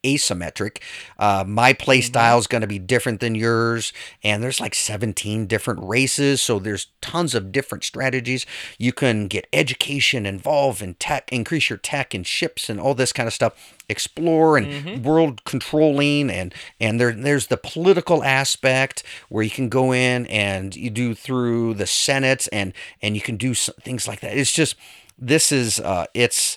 [0.05, 0.79] asymmetric.
[1.19, 3.93] Uh, my play style is going to be different than yours,
[4.23, 8.47] and there's like 17 different races, so there's tons of different strategies.
[8.79, 13.13] You can get education involved in tech, increase your tech and ships and all this
[13.13, 13.75] kind of stuff.
[13.89, 19.93] Explore and world controlling, and and there there's the political aspect where you can go
[19.93, 24.21] in and you do through the Senate and and you can do some, things like
[24.21, 24.37] that.
[24.37, 24.77] It's just
[25.19, 26.57] this is uh, it's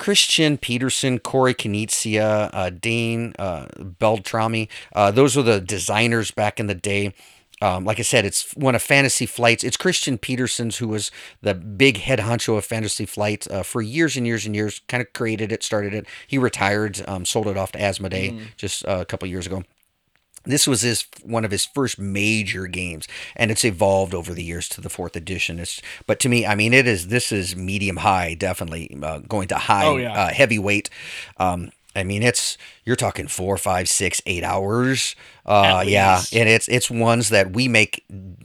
[0.00, 4.70] Christian Petersen, Corey Konieczka, uh, Dane uh, Beltrami.
[4.94, 7.12] Uh, those were the designers back in the day.
[7.60, 9.62] Um, like I said, it's one of Fantasy Flight's.
[9.62, 11.10] It's Christian Petersen's who was
[11.42, 14.80] the big head honcho of Fantasy Flight uh, for years and years and years.
[14.88, 16.06] Kind of created it, started it.
[16.26, 19.64] He retired, um, sold it off to Asmodee just uh, a couple years ago
[20.44, 24.68] this was his one of his first major games and it's evolved over the years
[24.70, 25.58] to the fourth edition.
[25.58, 29.48] It's but to me i mean it is this is medium high definitely uh, going
[29.48, 30.12] to high Oh, yeah.
[30.14, 30.88] uh, heavyweight.
[31.36, 35.14] Um i mean it's you're talking four five six eight hours.
[35.44, 38.04] Uh yeah and it's it's ones that we make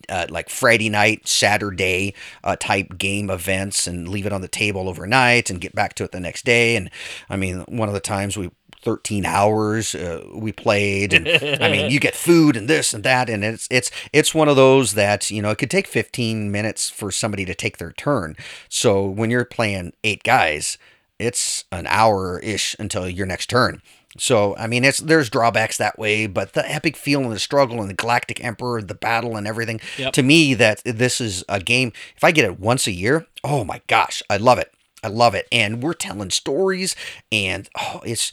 [0.10, 4.90] uh, like friday night saturday uh, type game events and leave it on the table
[4.90, 6.76] overnight and get back to it the next day.
[6.76, 6.90] And
[7.30, 8.50] i mean one of the times we
[8.86, 11.28] 13 hours uh, we played and
[11.64, 14.56] i mean you get food and this and that and it's it's it's one of
[14.56, 18.36] those that you know it could take 15 minutes for somebody to take their turn
[18.70, 20.78] so when you're playing eight guys
[21.20, 23.82] it's an hour ish until your next turn
[24.20, 27.82] so i mean it's there's drawbacks that way but the epic feel and the struggle
[27.82, 30.14] and the galactic emperor the battle and everything Yep.
[30.14, 33.64] to me that this is a game if i get it once a year oh
[33.66, 34.72] my gosh i love it
[35.04, 35.48] I love it.
[35.52, 36.96] And we're telling stories
[37.32, 38.32] and oh, it's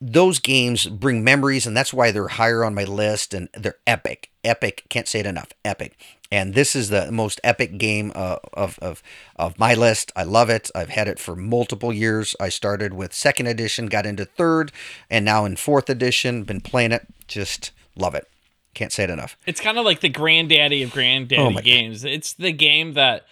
[0.00, 4.30] those games bring memories and that's why they're higher on my list and they're epic.
[4.42, 5.50] Epic, can't say it enough.
[5.64, 5.98] Epic.
[6.32, 9.02] And this is the most epic game uh, of, of
[9.36, 10.12] of my list.
[10.14, 10.70] I love it.
[10.74, 12.36] I've had it for multiple years.
[12.40, 14.70] I started with second edition, got into third,
[15.10, 17.06] and now in fourth edition, been playing it.
[17.26, 18.28] Just love it.
[18.74, 19.36] Can't say it enough.
[19.44, 21.64] It's kind of like the granddaddy of granddaddy Oh my God.
[21.64, 22.04] games.
[22.04, 23.26] It's the game that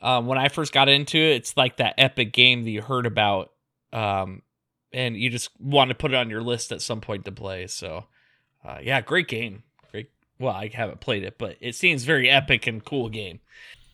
[0.00, 3.04] um, when I first got into it, it's like that epic game that you heard
[3.04, 3.52] about,
[3.92, 4.40] um,
[4.92, 7.66] and you just want to put it on your list at some point to play.
[7.66, 8.04] So,
[8.64, 9.62] uh, yeah, great game.
[9.90, 10.10] Great.
[10.38, 13.40] Well, I haven't played it, but it seems very epic and cool game.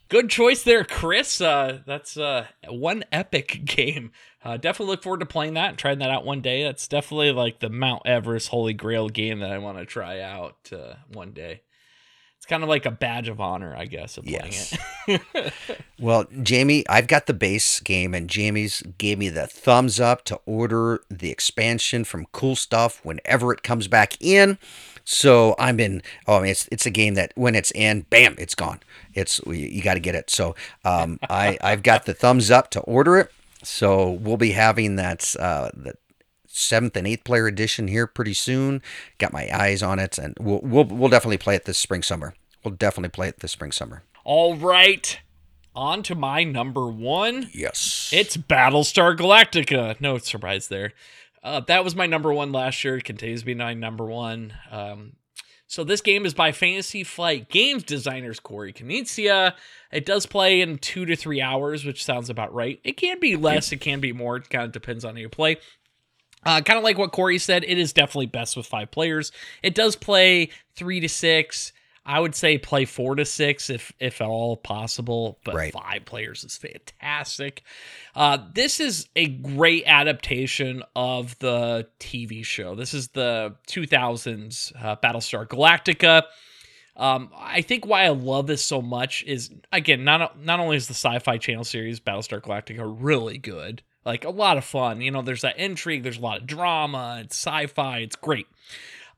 [0.08, 1.40] Good choice there, Chris.
[1.40, 4.12] Uh, that's uh, one epic game.
[4.44, 6.62] Uh, definitely look forward to playing that and trying that out one day.
[6.62, 10.70] That's definitely like the Mount Everest Holy Grail game that I want to try out
[10.72, 11.62] uh, one day.
[12.44, 14.76] It's kind of like a badge of honor, I guess, of playing Yes.
[15.08, 15.22] it.
[15.98, 20.38] Well, Jamie, I've got the base game, and Jamie's gave me the thumbs up to
[20.44, 24.58] order the expansion from Cool Stuff whenever it comes back in.
[25.04, 26.02] So I'm in.
[26.26, 28.80] Oh, I mean, it's it's a game that when it's in, bam, it's gone.
[29.14, 30.28] It's you, you got to get it.
[30.28, 33.32] So um, I I've got the thumbs up to order it.
[33.62, 35.94] So we'll be having that uh, the
[36.54, 38.80] seventh and eighth player edition here pretty soon.
[39.18, 42.34] Got my eyes on it, and we'll we'll we'll definitely play it this spring summer.
[42.64, 44.02] We'll definitely play it this spring summer.
[44.24, 45.18] All right.
[45.76, 47.50] On to my number one.
[47.52, 48.08] Yes.
[48.12, 50.00] It's Battlestar Galactica.
[50.00, 50.92] No surprise there.
[51.42, 52.96] Uh, that was my number one last year.
[52.96, 54.54] It continues to be my number one.
[54.70, 55.14] Um,
[55.66, 59.54] so this game is by Fantasy Flight Games designers Corey Konieczka.
[59.90, 62.80] It does play in two to three hours, which sounds about right.
[62.84, 64.36] It can be less, it can be more.
[64.36, 65.58] It kind of depends on how you play.
[66.46, 69.32] Uh, kind of like what Corey said, it is definitely best with five players.
[69.62, 71.72] It does play three to six.
[72.06, 75.72] I would say play four to six if if at all possible, but Right.
[75.72, 77.62] five players is fantastic.
[78.14, 82.74] Uh, this is a great adaptation of the TV show.
[82.74, 86.24] This is the 2000s uh, Battlestar Galactica.
[86.96, 90.86] Um, I think why I love this so much is again not not only is
[90.86, 95.00] the Sci-Fi Channel series Battlestar Galactica really good, like a lot of fun.
[95.00, 98.46] You know, there's that intrigue, there's a lot of drama, it's sci-fi, it's great.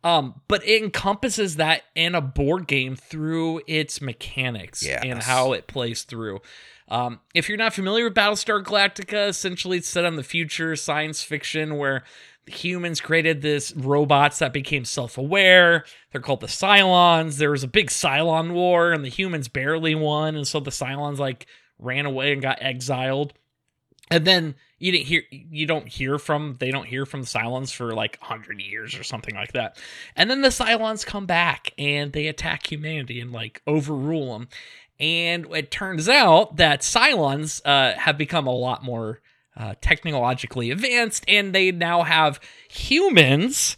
[0.04, 5.66] Um, but it encompasses that in a board game through its mechanics and how it
[5.66, 6.40] plays through.
[6.88, 11.22] Um, if you're not familiar with Battlestar Galactica, essentially it's set on the future science
[11.22, 12.04] fiction where
[12.46, 15.84] humans created this robots that became self-aware.
[16.12, 17.38] They're called the Cylons.
[17.38, 21.18] There was a big Cylon war and the humans barely won, and so the Cylons
[21.18, 21.46] like
[21.80, 23.32] ran away and got exiled.
[24.10, 27.72] And then you didn't hear you don't hear from they don't hear from the Cylons
[27.72, 29.78] for like 100 years or something like that.
[30.14, 34.48] And then the Cylons come back and they attack humanity and like overrule them.
[34.98, 39.20] And it turns out that Cylons uh, have become a lot more
[39.56, 43.76] uh, technologically advanced and they now have humans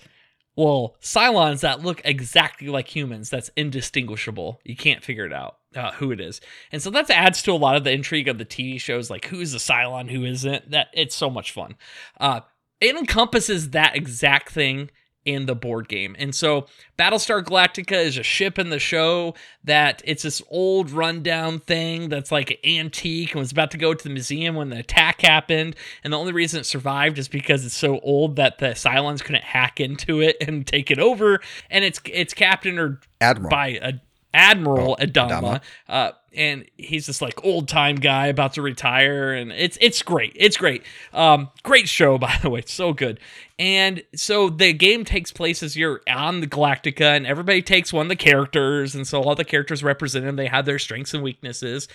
[0.57, 4.61] well, Cylons that look exactly like humans, that's indistinguishable.
[4.65, 6.41] You can't figure it out uh, who it is.
[6.73, 9.27] And so that adds to a lot of the intrigue of the TV shows, like
[9.27, 10.71] who's the Cylon, who isn't.
[10.71, 11.77] That it's so much fun.
[12.21, 12.41] Uh,
[12.81, 14.91] it encompasses that exact thing
[15.25, 16.17] in the board game.
[16.19, 16.67] And so
[16.99, 22.33] Battlestar Galactica is a ship in the show that it's this old rundown thing that's
[22.33, 25.77] like antique and was about to go to the museum when the attack happened.
[26.03, 29.45] And the only reason it survived is because it's so old that the Cylons couldn't
[29.45, 31.41] hack into it and take it over.
[31.69, 33.51] And it's it's captained or Admiral.
[33.51, 33.95] by a
[34.35, 35.61] Admiral Oh, Adama, Adama.
[35.89, 40.33] uh, and he's this like old time guy about to retire, and it's it's great,
[40.37, 43.19] it's great, um, great show by the way, it's so good.
[43.59, 48.07] And so the game takes place as you're on the Galactica, and everybody takes one
[48.07, 50.37] of the characters, and so all the characters represent them.
[50.37, 51.89] they have their strengths and weaknesses.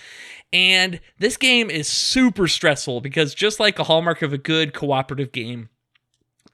[0.52, 5.32] And this game is super stressful because just like a hallmark of a good cooperative
[5.32, 5.68] game,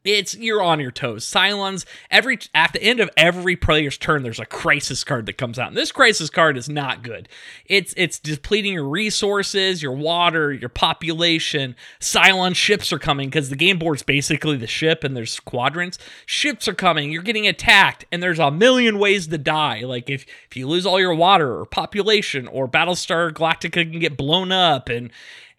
[0.04, 1.26] it's you're on your toes.
[1.26, 5.58] Cylons every at the end of every player's turn, there's a crisis card that comes
[5.58, 5.68] out.
[5.68, 7.28] And this crisis card is not good.
[7.66, 11.76] It's it's depleting your resources, your water, your population.
[12.00, 15.98] Cylon ships are coming because the game board's basically the ship, and there's quadrants.
[16.24, 17.12] Ships are coming.
[17.12, 19.82] You're getting attacked, and there's a million ways to die.
[19.82, 24.16] Like if if you lose all your water or population, or Battlestar Galactica can get
[24.16, 25.10] blown up, and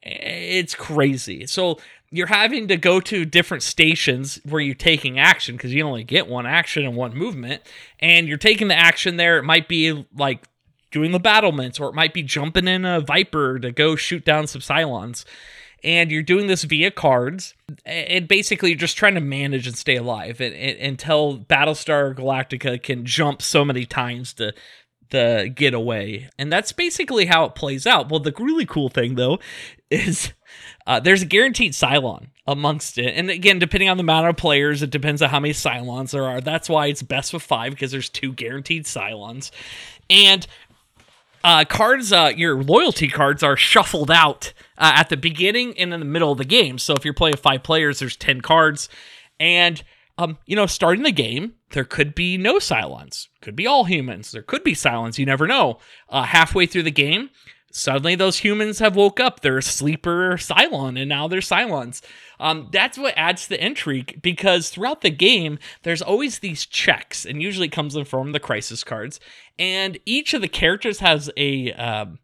[0.03, 0.17] eh,
[0.59, 1.45] it's crazy.
[1.45, 1.77] So
[2.11, 6.27] you're having to go to different stations where you're taking action because you only get
[6.27, 7.61] one action and one movement,
[7.99, 9.37] and you're taking the action there.
[9.37, 10.43] It might be like
[10.91, 14.47] doing the battlements, or it might be jumping in a Viper to go shoot down
[14.47, 15.23] some Cylons.
[15.83, 17.55] And you're doing this via cards,
[17.85, 23.03] and basically you're just trying to manage and stay alive and, until Battlestar Galactica can
[23.03, 24.53] jump so many times to
[25.09, 26.29] the getaway.
[26.37, 28.09] And that's basically how it plays out.
[28.09, 29.39] Well, the really cool thing though
[29.91, 30.33] is
[30.87, 33.13] uh, there's a guaranteed Cylon amongst it.
[33.15, 36.25] And again, depending on the amount of players, it depends on how many Cylons there
[36.25, 36.41] are.
[36.41, 39.51] That's why it's best with five because there's two guaranteed Cylons.
[40.09, 40.47] And
[41.43, 45.99] uh, cards, uh, your loyalty cards are shuffled out uh, at the beginning and in
[45.99, 46.77] the middle of the game.
[46.77, 48.89] So if you're playing five players, there's 10 cards.
[49.39, 49.81] And,
[50.17, 53.27] um, you know, starting the game, there could be no Cylons.
[53.41, 54.31] Could be all humans.
[54.31, 55.17] There could be Cylons.
[55.17, 55.79] You never know.
[56.09, 57.29] Uh, halfway through the game,
[57.71, 59.39] suddenly those humans have woke up.
[59.41, 62.01] They're a sleeper Cylon, and now they're Cylons.
[62.39, 67.25] Um, that's what adds to the intrigue because throughout the game, there's always these checks,
[67.25, 69.19] and usually comes in from the crisis cards.
[69.59, 72.19] And each of the characters has a um,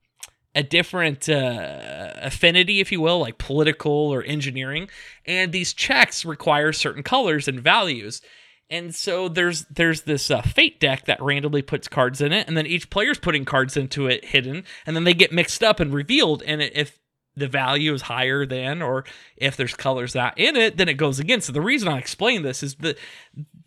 [0.58, 4.90] a different uh, affinity, if you will, like political or engineering.
[5.26, 8.22] And these checks require certain colors and values.
[8.70, 12.58] And so there's there's this uh, fate deck that randomly puts cards in it, and
[12.58, 15.94] then each player's putting cards into it hidden, and then they get mixed up and
[15.94, 16.44] revealed.
[16.46, 17.00] And if
[17.36, 19.06] the value is higher than, or
[19.38, 21.48] if there's colors that in it, then it goes against.
[21.48, 22.98] So the reason I explain this is that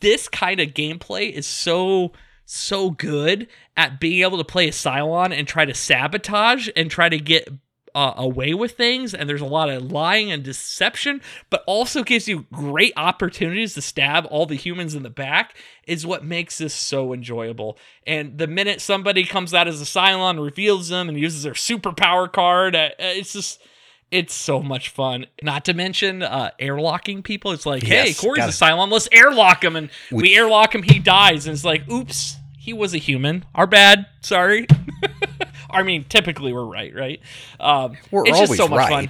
[0.01, 2.13] this kind of gameplay is so
[2.45, 3.47] so good
[3.77, 7.49] at being able to play a Cylon and try to sabotage and try to get
[7.95, 11.21] uh, away with things and there's a lot of lying and deception
[11.51, 16.07] but also gives you great opportunities to stab all the humans in the back is
[16.07, 17.77] what makes this so enjoyable
[18.07, 22.31] and the minute somebody comes out as a Cylon reveals them and uses their superpower
[22.33, 23.61] card uh, it's just
[24.11, 25.27] it's so much fun.
[25.41, 27.53] Not to mention uh, airlocking people.
[27.53, 28.91] It's like, hey, Yes, Corey's gotta- a Cylon.
[28.91, 30.83] Let's airlock him, and we, airlock him.
[30.83, 33.45] He dies, and it's like, oops, he was a human.
[33.55, 34.07] Our bad.
[34.21, 34.67] Sorry.
[35.75, 37.21] I mean, typically we're right, right?
[37.59, 39.09] Um, We're it's always just so much fun.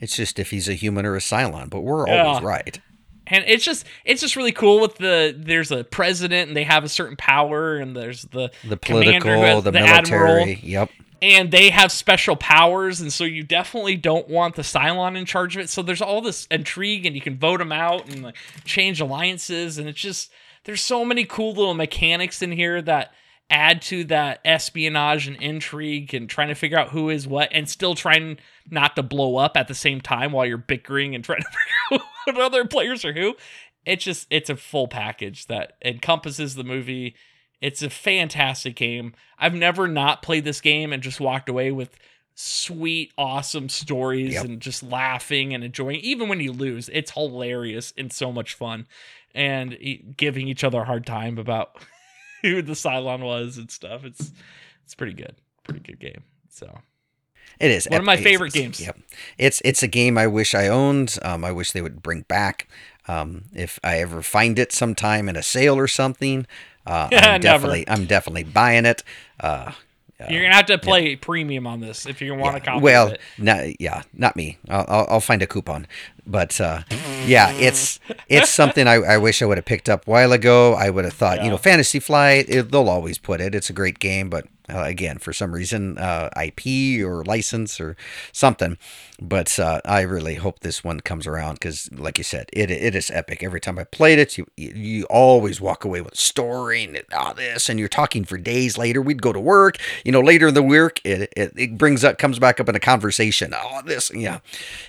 [0.00, 2.24] It's just if he's a human or a Cylon, but we're Yeah.
[2.26, 2.80] always right.
[3.28, 6.84] and it's just it's just really cool with the there's a president and they have
[6.84, 10.60] a certain power and there's the The political, has- the, admiral military.
[10.62, 10.90] Yep.
[11.22, 15.56] and they have special powers and so you definitely don't want the Cylon in charge
[15.56, 18.36] of it so there's all this intrigue and you can vote them out and like
[18.64, 20.30] change alliances and it's just
[20.64, 23.12] there's so many cool little mechanics in here that
[23.48, 27.68] add to that espionage and intrigue and trying to figure out who is what and
[27.68, 28.38] still trying
[28.70, 31.48] not to blow up at the same time while you're bickering and trying to
[31.90, 33.36] figure out what other players are who
[33.84, 37.14] it's just it's a full package that encompasses the movie
[37.60, 41.96] it's a fantastic game i've never not played this game and just walked away with
[42.34, 44.44] sweet awesome stories Yep.
[44.44, 48.88] and just laughing and enjoying even when you lose it's hilarious and so much fun
[49.36, 51.76] and giving each other a hard time about
[52.54, 54.32] who the Cylon was and stuff it's
[54.84, 55.34] it's pretty good
[55.64, 56.78] pretty good game so
[57.58, 58.80] It is One of my favorite games.
[58.80, 58.98] Yep,
[59.38, 61.18] it's it's a game I wish I owned.
[61.22, 62.68] Um, I wish they would bring back.
[63.08, 66.46] Um, if I ever find it sometime in a sale or something,
[66.86, 69.02] uh, Yeah, I'm definitely I'm definitely buying it.
[69.40, 69.72] Uh,
[70.30, 73.20] you're gonna have to play premium on this if you want to copy well, it.
[73.38, 74.56] not, yeah, not me.
[74.68, 75.86] I'll, I'll, I'll find a coupon.
[76.26, 76.82] But uh,
[77.24, 80.74] yeah, it's it's something I, I wish I would have picked up a while ago.
[80.74, 83.54] I would have thought, you know, Fantasy Flight, it, they'll always put it.
[83.54, 87.96] It's a great game, but uh, again, for some reason, uh, IP or license or
[88.32, 88.78] something.
[89.20, 92.94] But uh, I really hope this one comes around because, like you said, it it
[92.94, 93.42] is epic.
[93.42, 97.32] Every time I played it, you you always walk away with a story and all
[97.34, 99.00] this, and you're talking for days later.
[99.00, 102.18] We'd go to work, you know, later in the work, it it, it brings up
[102.18, 103.54] comes back up in a conversation.
[103.54, 104.40] Oh, this, yeah,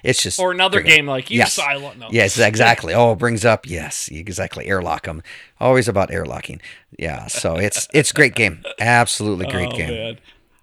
[0.04, 1.54] it's just Or another game like you Yes.
[1.54, 2.00] silent.
[2.00, 2.08] No.
[2.12, 2.94] Yes, exactly.
[2.94, 4.68] Oh, it brings up yes, exactly.
[4.68, 5.22] Airlock them.
[5.60, 6.62] Always about airlocking.
[6.98, 7.28] Yeah.
[7.28, 8.64] So it's it's great game.
[8.80, 9.90] Absolutely great Oh, game.
[9.90, 10.20] man.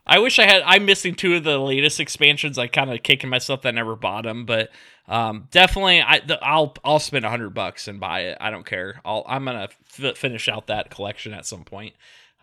[0.06, 0.62] I wish I had.
[0.66, 2.58] I'm missing two of the latest expansions.
[2.58, 4.68] I kind of kicking myself that I never bought them, but
[5.08, 8.38] um, definitely, I the, I'll I'll spend a hundred bucks and buy it.
[8.38, 9.00] I don't care.
[9.04, 9.68] I'll I'm gonna
[9.98, 11.94] f- finish out that collection at some point.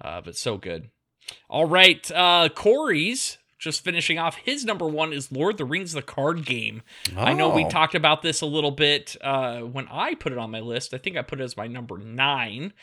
[0.03, 0.89] Uh, but so good.
[1.51, 4.35] All right, uh, Corey's just finishing off.
[4.37, 6.81] His number one is Lord of the Rings: The Card Game.
[7.15, 7.69] I know we Oh.
[7.69, 10.93] talked about this a little bit uh, when I put it on my list.
[10.93, 12.73] I think I put it as my number nine.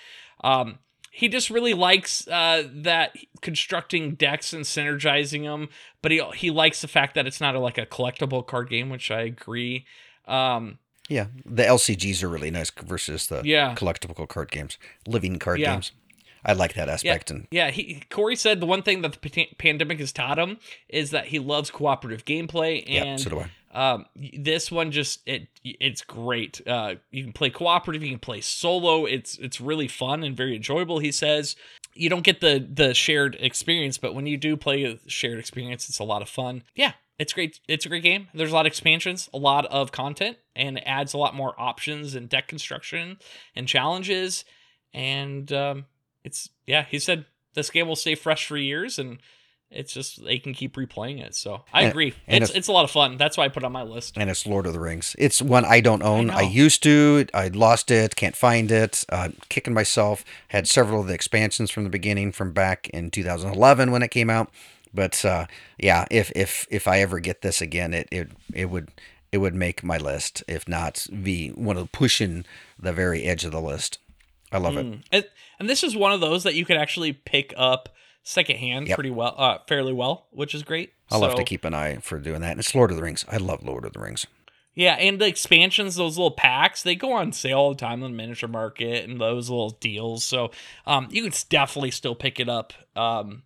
[0.43, 0.79] Um,
[1.11, 5.69] he just really likes uh, that constructing decks and synergizing them,
[6.01, 8.89] but he he likes the fact that it's not a, like a collectible card game,
[8.89, 9.85] which I agree.
[10.27, 11.27] Um, Yeah.
[11.45, 13.75] The LCGs are really nice versus the Yeah.
[13.75, 15.73] collectible card games, living card Yeah.
[15.73, 15.93] games.
[16.49, 17.31] I like that yeah, aspect.
[17.31, 17.71] And yeah.
[17.71, 21.39] He Corey said the one thing that the pandemic has taught him is that he
[21.39, 23.51] loves cooperative gameplay, yeah, and so do I.
[23.71, 26.67] Um, this one just it it's great.
[26.67, 29.05] Uh, you can play cooperative, you can play solo.
[29.05, 31.01] It's it's really fun and very enjoyable.
[31.01, 31.55] He says
[31.93, 35.89] you don't get the the shared experience, but when you do play a shared experience,
[35.89, 36.63] it's a lot of fun.
[36.75, 37.61] Yeah, it's great.
[37.69, 38.29] It's a great game.
[38.33, 41.55] There's a lot of expansions, a lot of content, and it adds a lot more
[41.61, 43.19] options and deck construction
[43.55, 44.47] and challenges.
[44.95, 45.85] And um,
[46.29, 47.25] it's yeah, he said
[47.55, 49.19] this game will stay fresh for years and.
[49.71, 52.15] It's just they can keep replaying it, so I And- agree.
[52.27, 53.19] and it's if- it's a lot of fun.
[53.19, 54.17] That's why I put it on my list.
[54.17, 55.15] And it's Lord of the Rings.
[55.19, 56.31] It's one I don't own.
[56.31, 56.49] I, know.
[56.49, 57.27] used to.
[57.35, 58.17] I lost it.
[58.17, 59.05] Can't find it.
[59.11, 60.25] Uh, kicking myself.
[60.57, 64.31] Had several of the expansions from the beginning, from back in 2011 when it came
[64.31, 64.51] out.
[64.95, 65.45] But uh,
[65.77, 68.89] yeah, if if if I ever get this again, it it it would
[69.33, 70.43] it would make my list.
[70.49, 72.47] If not, be one of pushing
[72.79, 73.99] the very edge of the list.
[74.53, 74.87] I love it.
[74.87, 75.03] Mm.
[75.13, 75.25] And,
[75.59, 77.89] and this is one of those that you could actually pick up
[78.23, 78.95] secondhand Yep.
[78.97, 80.93] pretty well, uh, fairly well, which is great.
[81.11, 82.53] I'll have to keep an eye for doing that.
[82.53, 83.25] And it's Lord of the Rings.
[83.29, 84.27] I love Lord of the Rings.
[84.75, 88.13] Yeah, and the expansions, those little packs, they go on sale all the time on
[88.13, 90.23] the miniature market and those little deals.
[90.23, 90.53] So
[90.87, 92.73] um, you can definitely still pick it up.
[92.95, 93.43] Um,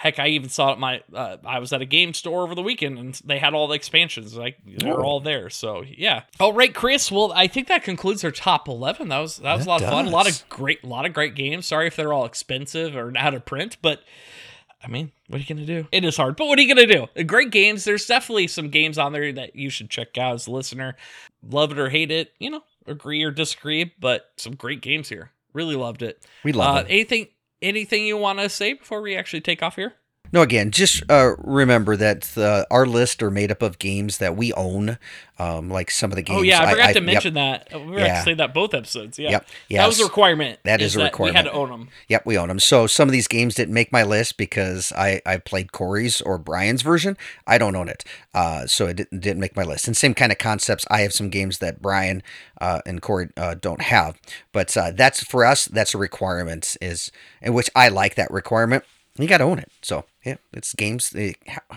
[0.00, 0.78] heck, I even saw it.
[0.78, 3.66] My uh, I was at a game store over the weekend and they had all
[3.66, 4.36] the expansions.
[4.36, 5.02] Like they're Oh.
[5.02, 5.50] all there.
[5.50, 6.22] So yeah.
[6.38, 7.10] All right, Chris.
[7.10, 9.08] Well, I think that concludes our top eleven.
[9.08, 10.06] That was that was a That lot of fun.
[10.06, 11.66] A lot of great, a lot of great games.
[11.66, 14.02] Sorry if they're all expensive or out of print, but
[14.82, 15.88] I mean, what are you gonna do?
[15.90, 17.24] It is hard, but what are you gonna do?
[17.24, 17.82] Great games.
[17.82, 20.96] There's definitely some games on there that you should check out as a listener.
[21.42, 25.32] Love it or hate it, you know, agree or disagree, but some great games here.
[25.52, 26.24] Really loved it.
[26.44, 26.86] We love uh, it.
[26.90, 27.26] Anything,
[27.62, 29.94] anything you want to say before we actually take off here?
[30.32, 34.36] No, again, just uh, remember that uh, our list are made up of games that
[34.36, 34.98] we own,
[35.38, 36.38] um, like some of the games.
[36.38, 37.68] oh yeah, I forgot to yep, mention that.
[37.72, 38.18] We Yeah.
[38.18, 39.18] to say that both episodes.
[39.18, 39.46] Yeah, Yep.
[39.70, 40.58] that was a requirement.
[40.64, 41.34] That is a requirement.
[41.34, 41.88] We had to own them.
[42.08, 42.58] Yep, we own them.
[42.58, 46.36] So some of these games didn't make my list because I, I played Corey's or
[46.38, 47.16] Brian's version.
[47.46, 48.04] I don't own it,
[48.34, 49.86] uh, so it didn't, didn't make my list.
[49.86, 50.84] And same kind of concepts.
[50.90, 52.22] I have some games that Brian
[52.60, 54.18] uh, and Corey uh, don't have,
[54.52, 55.64] but uh, that's for us.
[55.66, 56.76] That's a requirement.
[56.80, 57.10] Is
[57.40, 58.84] in which I like that requirement.
[59.18, 59.70] You got to own it.
[59.82, 61.10] So yeah, it's games.
[61.10, 61.34] They,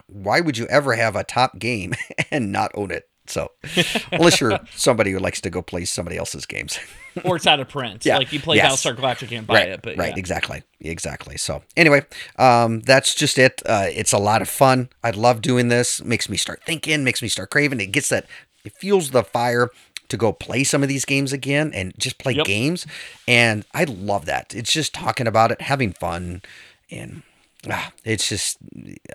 [0.07, 1.93] why would you ever have a top game
[2.31, 3.07] and not own it?
[3.27, 3.51] So
[4.11, 6.79] unless you're somebody who likes to go play somebody else's games.
[7.25, 8.05] Or it's out of print.
[8.05, 8.17] Yeah.
[8.17, 8.71] Like you play Yes.
[8.85, 9.81] Battlestar Galactica, you can't buy right, it.
[9.81, 10.17] But right, yeah.
[10.17, 11.35] exactly, exactly.
[11.35, 12.05] So anyway,
[12.37, 13.61] um, that's just it.
[13.65, 14.87] Uh, it's a lot of fun.
[15.03, 16.01] I love doing this.
[16.01, 17.03] Makes me start thinking.
[17.03, 17.81] Makes me start craving.
[17.81, 18.27] It gets that.
[18.63, 19.71] It fuels the fire
[20.07, 22.45] to go play some of these games again and just play Yep.
[22.45, 22.87] games.
[23.27, 24.55] And I love that.
[24.55, 26.43] It's just talking about it, having fun,
[26.89, 27.23] and
[27.69, 28.57] ah, it's just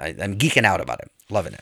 [0.01, 1.61] I, I'm geeking out about it, loving it.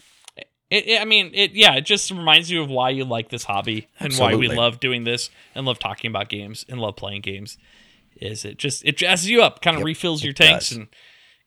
[0.71, 3.45] It, it- I mean, it yeah, it just reminds you of why you like this
[3.45, 7.21] hobby and why we love doing this and love talking about games and love playing
[7.23, 7.59] games.
[8.21, 10.79] Is it just it jazzes you up, kind of refills your tanks does.
[10.79, 10.89] and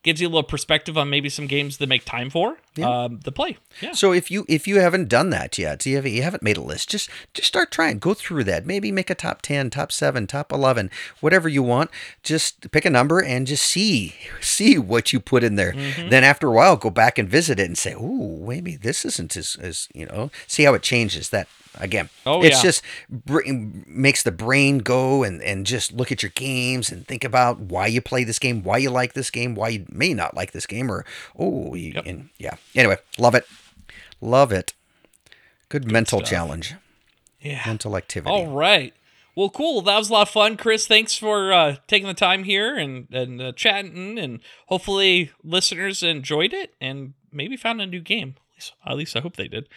[0.04, 3.32] gives you a little perspective on maybe some games that make time for um, the
[3.32, 3.58] play.
[3.82, 6.58] Yeah, So if you if you haven't done that yet, you haven't you haven't made
[6.58, 8.00] a list, just just start trying.
[8.00, 8.66] Go through that.
[8.66, 11.90] Maybe make a top ten, top seven, top eleven, whatever you want.
[12.24, 15.74] Just pick a number and just see see what you put in there.
[15.74, 16.10] Mm-hmm.
[16.10, 19.36] Then after a while, go back and visit it and say, "Ooh, maybe this isn't
[19.36, 21.30] as, as you know." See how it changes.
[21.30, 21.48] That
[21.80, 22.10] again.
[22.26, 22.64] Oh, it's yeah.
[22.64, 27.24] just br- makes the brain go and and just look at your games and think
[27.24, 30.36] about why you play this game, why you like this game, why you may not
[30.36, 31.06] like this game, or
[31.38, 32.06] oh, you, Yep.
[32.06, 32.56] and yeah.
[32.78, 33.46] Anyway, love it,
[34.22, 34.74] love it.
[35.70, 36.30] Good, mental stuff.
[36.30, 36.76] challenge,
[37.42, 37.64] yeah.
[37.66, 38.32] mental activity.
[38.32, 38.94] All right.
[39.36, 39.82] Well, cool.
[39.82, 40.88] That was a lot of fun, Chris.
[40.88, 46.54] Thanks for uh, taking the time here and and uh, chatting, and hopefully listeners enjoyed
[46.54, 48.36] it and maybe found a new game.
[48.38, 49.68] At least, at least I hope they did.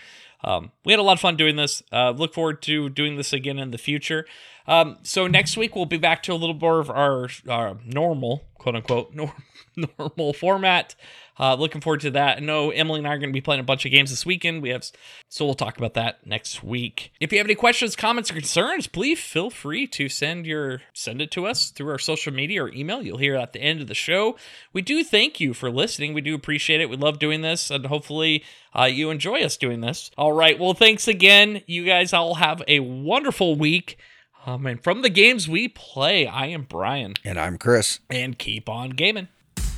[0.42, 1.82] Um, we had a lot of fun doing this.
[1.92, 4.26] Uh, look forward to doing this again in the future.
[4.66, 8.44] Um, so next week we'll be back to a little more of our, our normal,
[8.58, 9.34] quote unquote, nor-
[9.98, 10.94] normal format.
[11.40, 12.36] Uh, looking forward to that.
[12.36, 14.26] I know Emily and I are going to be playing a bunch of games this
[14.26, 14.60] weekend.
[14.62, 14.84] We have,
[15.30, 17.12] so we'll talk about that next week.
[17.18, 21.22] If you have any questions, comments, or concerns, please feel free to send your send
[21.22, 23.02] it to us through our social media or email.
[23.02, 24.36] You'll hear at the end of the show.
[24.74, 26.12] We do thank you for listening.
[26.12, 26.90] We do appreciate it.
[26.90, 28.44] We love doing this, and hopefully
[28.78, 30.10] uh, you enjoy us doing this.
[30.18, 30.58] All right.
[30.58, 31.62] Well, thanks again.
[31.66, 33.96] You guys all have a wonderful week.
[34.44, 38.00] Um, and from the games we play, I am Brian, And I'm Chris.
[38.10, 39.28] and keep on gaming.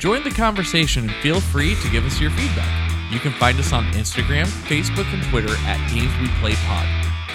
[0.02, 3.12] Join the conversation and feel free to give us your feedback.
[3.12, 6.86] You can find us on Instagram, Facebook, and Twitter at Games We Play Pod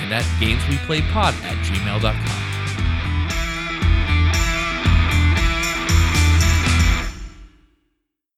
[0.01, 2.46] and at gamesweplaypod at gmail.com.